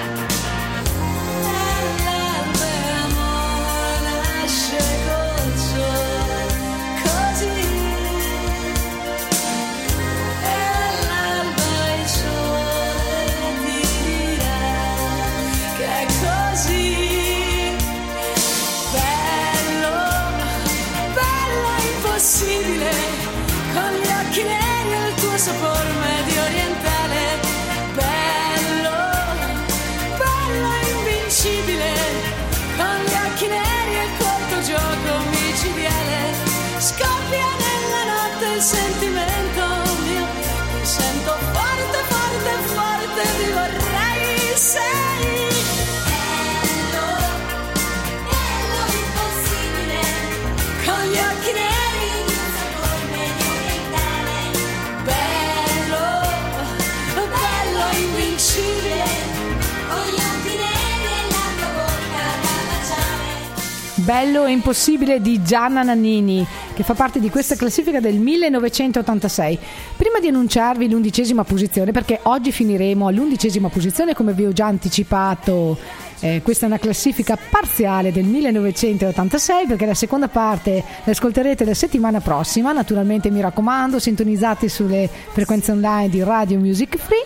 Bello 64.10 64.44
e 64.44 64.50
impossibile 64.50 65.20
di 65.20 65.40
Gianna 65.40 65.84
Nannini, 65.84 66.44
che 66.74 66.82
fa 66.82 66.94
parte 66.94 67.20
di 67.20 67.30
questa 67.30 67.54
classifica 67.54 68.00
del 68.00 68.16
1986. 68.16 69.56
Prima 69.96 70.18
di 70.18 70.26
annunciarvi 70.26 70.90
l'undicesima 70.90 71.44
posizione, 71.44 71.92
perché 71.92 72.18
oggi 72.24 72.50
finiremo 72.50 73.06
all'undicesima 73.06 73.68
posizione, 73.68 74.12
come 74.12 74.32
vi 74.32 74.46
ho 74.46 74.52
già 74.52 74.66
anticipato. 74.66 75.78
eh, 76.18 76.40
questa 76.42 76.64
è 76.64 76.68
una 76.68 76.80
classifica 76.80 77.38
parziale 77.38 78.10
del 78.10 78.24
1986 78.24 79.66
perché 79.68 79.86
la 79.86 79.94
seconda 79.94 80.26
parte 80.26 80.82
l'ascolterete 81.04 81.64
la 81.64 81.72
settimana 81.72 82.20
prossima. 82.20 82.72
Naturalmente 82.72 83.30
mi 83.30 83.40
raccomando, 83.40 84.00
sintonizzati 84.00 84.68
sulle 84.68 85.08
frequenze 85.08 85.70
online 85.70 86.08
di 86.08 86.20
Radio 86.24 86.58
Music 86.58 86.96
Free. 86.96 87.24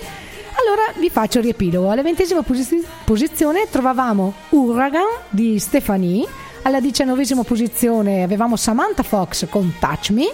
Allora 0.61 0.83
vi 0.99 1.09
faccio 1.09 1.39
il 1.39 1.45
riepilogo. 1.45 1.89
Alla 1.89 2.03
ventesima 2.03 2.43
posi- 2.43 2.85
posizione 3.05 3.69
trovavamo 3.71 4.35
Uragan 4.51 5.03
di 5.31 5.59
Stefani, 5.59 6.25
alla 6.65 6.81
diciannovesima 6.81 7.43
posizione 7.45 8.23
avevamo 8.23 8.57
Samantha 8.57 9.03
Fox 9.03 9.47
con 9.51 9.75
Touch 9.79 10.11
Me, 10.11 10.31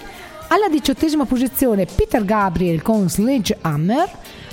alla 0.49 0.69
diciottesima 0.69 1.25
posizione 1.25 1.87
Peter 1.87 2.25
Gabriel 2.25 2.83
con 2.83 3.09
Sledgehammer, 3.11 4.09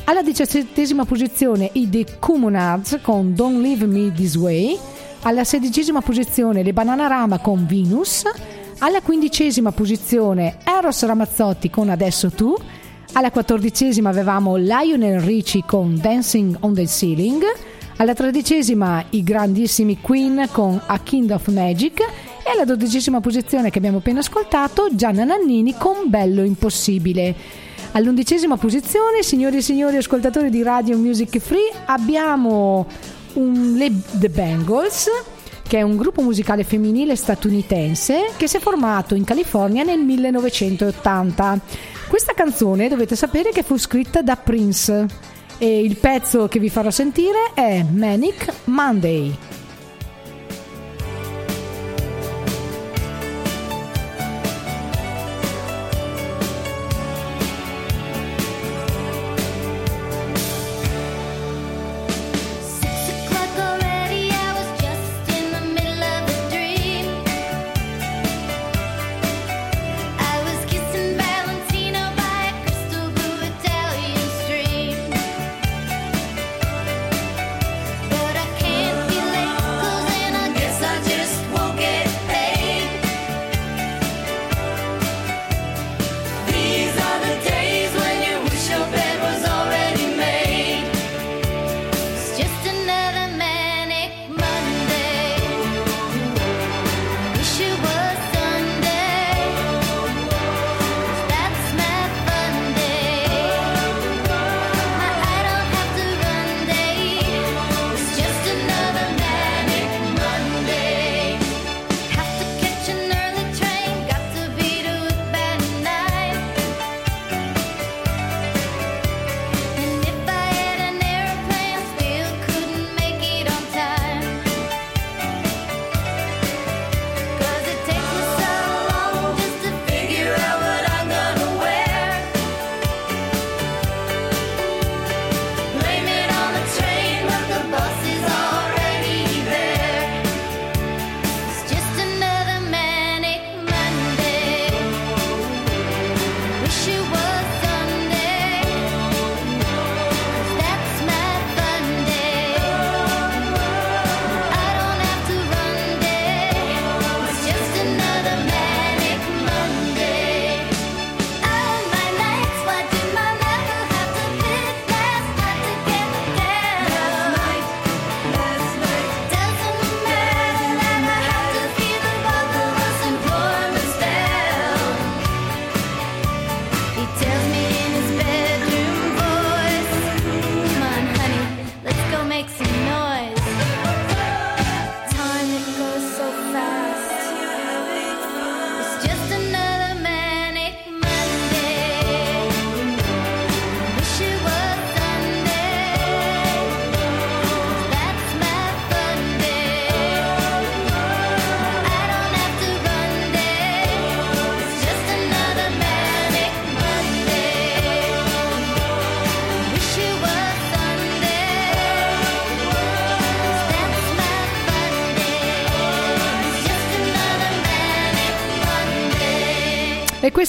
alla 0.06 0.24
diciassettesima 0.24 1.06
posizione 1.06 1.70
i 1.74 1.88
The 1.88 2.18
Communards 2.18 2.98
con 3.02 3.36
Don't 3.36 3.62
Leave 3.62 3.86
Me 3.86 4.12
This 4.12 4.36
Way, 4.36 4.78
alla 5.22 5.44
sedicesima 5.44 6.02
posizione 6.02 6.64
le 6.64 6.74
Bananarama 6.74 7.38
con 7.40 7.68
Venus, 7.68 8.24
alla 8.80 9.02
quindicesima 9.02 9.72
posizione 9.72 10.58
Eros 10.64 11.06
Ramazzotti 11.06 11.70
con 11.70 11.90
Adesso 11.90 12.32
Tu, 12.32 12.56
alla 13.14 13.30
quattordicesima 13.30 14.10
avevamo 14.10 14.56
Lionel 14.56 15.20
Richie 15.20 15.64
con 15.64 15.96
Dancing 16.00 16.58
on 16.62 16.74
the 16.74 16.88
Ceiling. 16.88 17.44
Alla 18.00 18.14
tredicesima 18.14 19.04
i 19.10 19.24
grandissimi 19.24 20.00
Queen 20.00 20.50
con 20.52 20.80
A 20.86 21.00
Kind 21.00 21.32
of 21.32 21.48
Magic. 21.48 22.00
E 22.00 22.52
alla 22.52 22.64
dodicesima 22.64 23.20
posizione 23.22 23.72
che 23.72 23.80
abbiamo 23.80 23.98
appena 23.98 24.20
ascoltato 24.20 24.90
Gianna 24.92 25.24
Nannini 25.24 25.76
con 25.76 26.04
Bello 26.06 26.44
Impossibile. 26.44 27.34
All'undicesima 27.94 28.56
posizione, 28.56 29.24
signori 29.24 29.58
e 29.58 29.62
signori 29.62 29.98
ascoltatori 29.98 30.52
di 30.52 30.62
Radio 30.62 30.96
Music 30.96 31.40
Free, 31.40 31.72
abbiamo 31.86 32.86
un, 33.34 33.74
le 33.76 33.92
The 34.12 34.30
Bangles 34.30 35.08
che 35.68 35.80
è 35.80 35.82
un 35.82 35.98
gruppo 35.98 36.22
musicale 36.22 36.64
femminile 36.64 37.16
statunitense 37.16 38.32
che 38.38 38.48
si 38.48 38.58
è 38.58 38.60
formato 38.60 39.16
in 39.16 39.24
California 39.24 39.84
nel 39.84 40.00
1980. 40.00 41.60
Questa 42.08 42.34
canzone 42.34 42.88
dovete 42.90 43.16
sapere 43.16 43.50
che 43.50 43.64
fu 43.64 43.76
scritta 43.76 44.22
da 44.22 44.36
Prince 44.36 45.36
e 45.58 45.80
il 45.80 45.98
pezzo 45.98 46.48
che 46.48 46.60
vi 46.60 46.70
farò 46.70 46.90
sentire 46.90 47.52
è 47.54 47.84
Manic 47.84 48.54
Monday. 48.66 49.57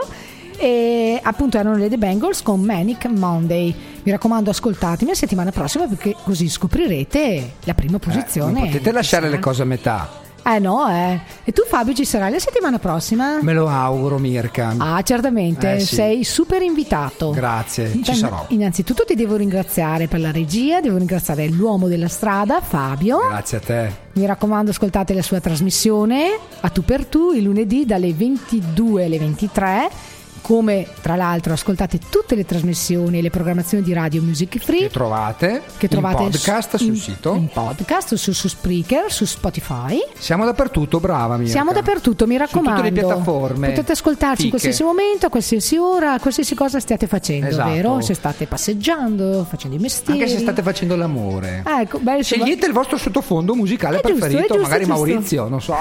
E 0.62 1.18
appunto 1.22 1.58
erano 1.58 1.78
le 1.78 1.90
The 1.90 1.98
Bengals 1.98 2.42
con 2.42 2.62
Manic 2.62 3.06
Monday. 3.06 3.76
Mi 4.04 4.12
raccomando 4.12 4.50
ascoltatemi 4.50 5.12
la 5.12 5.18
settimana 5.18 5.52
prossima 5.52 5.88
perché 5.88 6.16
così 6.24 6.48
scoprirete 6.48 7.56
la 7.66 7.74
prima 7.74 8.00
posizione. 8.00 8.60
Non 8.60 8.68
potete 8.68 8.94
lasciare 8.94 9.30
le 9.30 9.40
cose 9.40 9.62
a 9.62 9.66
metà. 9.66 10.19
Eh 10.44 10.60
no 10.60 10.88
eh 10.90 11.20
e 11.44 11.52
tu 11.52 11.64
Fabio 11.68 11.94
ci 11.94 12.06
sarai 12.06 12.32
la 12.32 12.40
settimana 12.40 12.80
prossima? 12.80 13.40
Me 13.42 13.54
lo 13.54 13.68
auguro, 13.68 14.18
Mirka. 14.20 14.74
Ah, 14.78 15.02
certamente, 15.02 15.76
Eh, 15.76 15.80
sì. 15.80 15.96
sei 15.96 16.24
super 16.24 16.62
invitato. 16.62 17.32
Grazie, 17.32 17.90
ci 17.92 17.98
Intan- 17.98 18.16
sarò. 18.16 18.46
Innanzitutto 18.50 19.04
ti 19.06 19.16
devo 19.16 19.36
ringraziare 19.36 20.08
per 20.08 20.20
la 20.20 20.32
regia, 20.32 20.80
devo 20.82 20.98
ringraziare 20.98 21.48
l'uomo 21.48 21.88
della 21.88 22.08
strada, 22.08 22.62
Fabio. 22.62 23.20
Grazie 23.30 23.58
a 23.58 23.62
te. 23.62 23.92
Mi 24.14 24.26
raccomando, 24.26 24.72
ascoltate 24.72 25.14
la 25.14 25.22
sua 25.22 25.40
trasmissione 25.40 26.38
a 26.62 26.70
tu 26.70 26.84
per 26.84 27.06
tu 27.06 27.32
il 27.32 27.44
lunedì 27.44 27.86
dalle 27.86 28.14
22 28.14 29.06
alle 29.06 29.18
23. 29.20 29.90
Come 30.42 30.88
tra 31.02 31.16
l'altro 31.16 31.54
ascoltate 31.54 32.00
tutte 32.10 32.36
le 32.36 32.46
trasmissioni 32.46 33.20
e 33.20 33.22
le 33.22 33.30
programmazioni 33.30 33.84
di 33.84 33.94
Radio 33.94 34.22
Music 34.22 34.58
Free 34.58 34.80
Che 34.82 34.90
trovate, 34.90 35.62
che 35.78 35.88
trovate 35.88 36.24
in 36.24 36.30
podcast 36.32 36.72
su- 36.72 36.78
sul 36.86 36.88
in- 36.94 36.96
sito. 37.00 37.34
in 37.36 37.48
podcast 37.52 38.16
su, 38.16 38.32
su 38.34 38.48
Spreaker, 38.48 39.12
su 39.12 39.26
Spotify. 39.26 39.98
Siamo 40.18 40.46
dappertutto, 40.46 41.00
brava 41.00 41.36
Mirka. 41.38 41.52
Siamo 41.52 41.72
dappertutto, 41.72 42.26
mi 42.26 42.34
Su 42.36 42.40
raccomando. 42.40 42.82
tutte 42.82 42.94
le 42.94 43.00
piattaforme. 43.00 43.70
Potete 43.70 43.92
ascoltarci 43.92 44.44
in 44.44 44.50
qualsiasi 44.50 44.84
momento, 44.84 45.26
a 45.28 45.30
qualsiasi 45.30 45.78
ora, 45.78 46.14
a 46.14 46.20
qualsiasi 46.20 46.56
cosa 46.56 46.80
stiate 46.80 47.06
facendo, 47.08 47.48
Esatto. 47.48 47.70
vero? 47.70 48.02
Se 48.02 48.14
state 48.14 48.46
passeggiando, 48.48 49.46
facendo 49.48 49.76
i 49.76 49.80
mestieri. 49.80 50.22
Anche 50.22 50.32
se 50.32 50.40
state 50.40 50.62
facendo 50.62 50.96
l'amore. 50.96 51.62
Ah, 51.66 51.82
ecco, 51.82 52.00
beh, 52.00 52.24
Scegliete 52.24 52.66
il 52.66 52.74
vostro 52.74 52.98
sottofondo 52.98 53.54
musicale 53.56 53.98
È 53.98 54.02
giusto, 54.02 54.18
preferito, 54.18 54.40
è 54.40 54.48
giusto, 54.48 54.62
magari 54.64 54.86
giusto. 54.86 54.94
Maurizio, 55.06 55.48
non 55.48 55.62
so. 55.62 55.76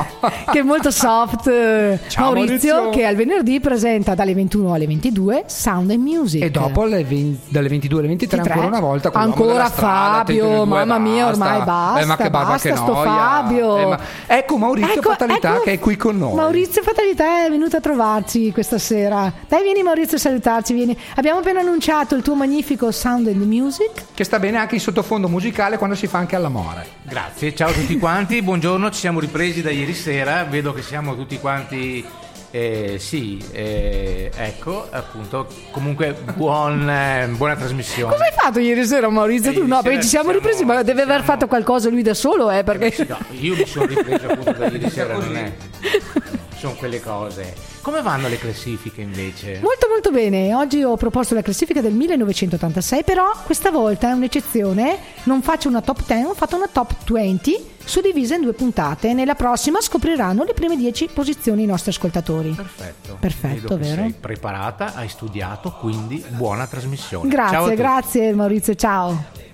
che 0.52 0.58
è 0.58 0.62
molto 0.62 0.90
soft. 0.90 1.46
eh, 1.46 1.98
Ciao, 2.08 2.32
Maurizio, 2.32 2.74
Maurizio. 2.74 2.90
che 2.90 3.06
al 3.06 3.14
venerdì 3.16 3.60
presenta 3.60 4.14
dalle 4.14 4.34
21 4.48 4.72
alle 4.72 4.86
22 4.86 5.44
Sound 5.46 5.90
and 5.90 6.00
Music. 6.02 6.42
E 6.42 6.50
dopo 6.50 6.82
alle 6.82 7.04
20 7.04 7.40
dalle 7.48 7.68
22 7.68 7.98
alle 7.98 8.08
23 8.08 8.36
23. 8.38 8.60
ancora 8.60 8.78
una 8.78 8.86
volta 8.86 9.10
Ancora 9.12 9.66
strada, 9.66 10.16
Fabio, 10.18 10.46
2, 10.46 10.64
mamma 10.64 10.98
mia, 10.98 11.26
ormai 11.26 11.62
basta, 11.62 12.00
Eh, 12.00 12.04
ma 12.06 12.16
che 12.16 12.30
barba 12.30 12.50
basta 12.52 12.68
che 12.70 12.76
sto 12.76 12.92
noia. 12.92 13.10
Fabio. 13.10 13.76
Eh, 13.76 13.86
ma- 13.86 14.00
Ecco 14.26 14.56
Maurizio 14.56 14.92
Ecco, 14.94 15.10
Fatalità 15.10 15.54
ecco, 15.54 15.62
che 15.62 15.72
è 15.72 15.78
qui 15.78 15.96
con 15.96 16.16
noi. 16.16 16.34
Maurizio 16.34 16.82
Fatalità 16.82 17.44
è 17.44 17.50
venuto 17.50 17.76
a 17.76 17.80
trovarci 17.80 18.50
questa 18.52 18.78
sera. 18.78 19.32
Dai, 19.46 19.62
vieni 19.62 19.82
Maurizio 19.82 20.16
a 20.16 20.20
salutarci. 20.20 20.72
Vieni. 20.72 20.96
Abbiamo 21.16 21.40
appena 21.40 21.60
annunciato 21.60 22.14
il 22.14 22.22
tuo 22.22 22.34
magnifico 22.34 22.90
Sound 22.90 23.26
and 23.26 23.42
Music. 23.42 24.04
Che 24.14 24.24
sta 24.24 24.38
bene 24.38 24.56
anche 24.58 24.76
in 24.76 24.80
sottofondo 24.80 25.28
musicale 25.28 25.76
quando 25.76 25.94
si 25.94 26.06
fa 26.06 26.18
anche 26.18 26.36
all'amore. 26.36 26.86
Grazie, 27.02 27.54
ciao 27.54 27.68
a 27.68 27.72
tutti 27.72 27.98
quanti, 27.98 28.42
buongiorno, 28.42 28.90
ci 28.90 29.00
siamo 29.00 29.20
ripresi 29.20 29.62
da 29.62 29.70
ieri 29.70 29.94
sera, 29.94 30.44
vedo 30.44 30.72
che 30.72 30.82
siamo 30.82 31.14
tutti 31.16 31.38
quanti, 31.38 32.04
eh, 32.50 32.96
sì, 32.98 33.42
eh, 33.52 34.30
ecco, 34.34 34.86
appunto, 34.90 35.46
comunque 35.70 36.16
buon, 36.34 36.88
eh, 36.88 37.26
buona 37.36 37.56
trasmissione. 37.56 38.12
Cosa 38.12 38.24
hai 38.24 38.32
fatto 38.32 38.58
ieri 38.58 38.84
sera, 38.86 39.08
Maurizio? 39.08 39.50
Eh, 39.50 39.54
Tu 39.54 39.58
ieri 39.60 39.70
no, 39.70 39.82
perché 39.82 40.02
ci 40.02 40.08
siamo 40.08 40.30
siamo- 40.30 40.38
ripresi, 40.40 40.64
ma 40.64 40.82
deve 40.82 41.02
aver 41.02 41.22
fatto 41.22 41.46
qualcosa 41.46 41.88
lui 41.90 42.02
da 42.02 42.14
solo, 42.14 42.50
eh? 42.50 42.62
Perché. 42.64 43.06
No, 43.08 43.18
io 43.30 43.54
mi 43.54 43.66
sono 43.66 43.86
ripreso 43.86 44.26
appunto 44.28 44.52
da 44.52 44.66
ieri 44.66 44.90
sera, 44.90 45.14
non 45.14 45.36
è... 45.36 45.52
Sono 46.58 46.74
quelle 46.74 47.00
cose. 47.00 47.67
Come 47.88 48.02
vanno 48.02 48.28
le 48.28 48.36
classifiche 48.36 49.00
invece? 49.00 49.60
Molto 49.62 49.88
molto 49.88 50.10
bene, 50.10 50.54
oggi 50.54 50.82
ho 50.82 50.98
proposto 50.98 51.34
la 51.34 51.40
classifica 51.40 51.80
del 51.80 51.94
1986, 51.94 53.02
però 53.02 53.32
questa 53.46 53.70
volta 53.70 54.10
è 54.10 54.12
un'eccezione, 54.12 54.98
non 55.22 55.40
faccio 55.40 55.70
una 55.70 55.80
top 55.80 56.04
10, 56.04 56.24
ho 56.26 56.34
fatto 56.34 56.56
una 56.56 56.68
top 56.70 56.92
20 57.10 57.76
suddivisa 57.82 58.34
in 58.34 58.42
due 58.42 58.52
puntate. 58.52 59.14
Nella 59.14 59.34
prossima 59.34 59.80
scopriranno 59.80 60.44
le 60.44 60.52
prime 60.52 60.76
10 60.76 61.08
posizioni 61.14 61.62
i 61.62 61.66
nostri 61.66 61.90
ascoltatori. 61.90 62.50
Perfetto. 62.50 63.16
Perfetto, 63.18 63.68
Vedo 63.68 63.78
vero? 63.78 64.02
Sei 64.02 64.12
preparata, 64.20 64.92
hai 64.92 65.08
studiato, 65.08 65.72
quindi 65.80 66.22
buona 66.28 66.66
trasmissione. 66.66 67.26
Grazie, 67.30 67.74
grazie 67.74 68.34
Maurizio, 68.34 68.74
ciao. 68.74 69.46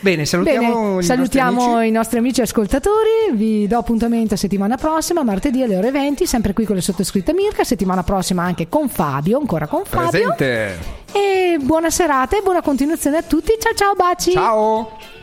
Bene, 0.00 0.24
salutiamo, 0.24 0.88
Bene, 0.88 1.00
i 1.00 1.02
salutiamo 1.02 1.66
nostri 1.66 1.88
i 1.88 1.90
nostri 1.90 2.18
amici 2.18 2.40
ascoltatori, 2.40 3.32
vi 3.32 3.66
do 3.66 3.78
appuntamento 3.78 4.36
settimana 4.36 4.76
prossima, 4.76 5.22
martedì 5.22 5.62
alle 5.62 5.76
ore 5.76 5.90
20, 5.90 6.26
sempre 6.26 6.52
qui 6.52 6.64
con 6.64 6.76
la 6.76 6.82
sottoscritta 6.82 7.32
Mirka, 7.32 7.64
settimana 7.64 8.02
prossima 8.02 8.42
anche 8.42 8.68
con 8.68 8.88
Fabio, 8.88 9.38
ancora 9.38 9.66
con 9.66 9.84
Fabio. 9.84 10.34
Presente. 10.34 10.78
E 11.12 11.58
buona 11.60 11.90
serata 11.90 12.36
e 12.36 12.42
buona 12.42 12.62
continuazione 12.62 13.18
a 13.18 13.22
tutti. 13.22 13.52
Ciao 13.58 13.74
ciao 13.74 13.94
baci. 13.94 14.32
Ciao. 14.32 15.17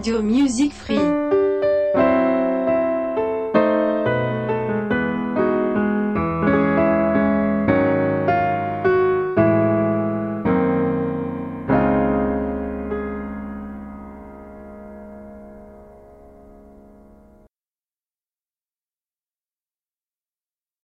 Radio 0.00 0.22
Music 0.22 0.72
Free. 0.72 1.19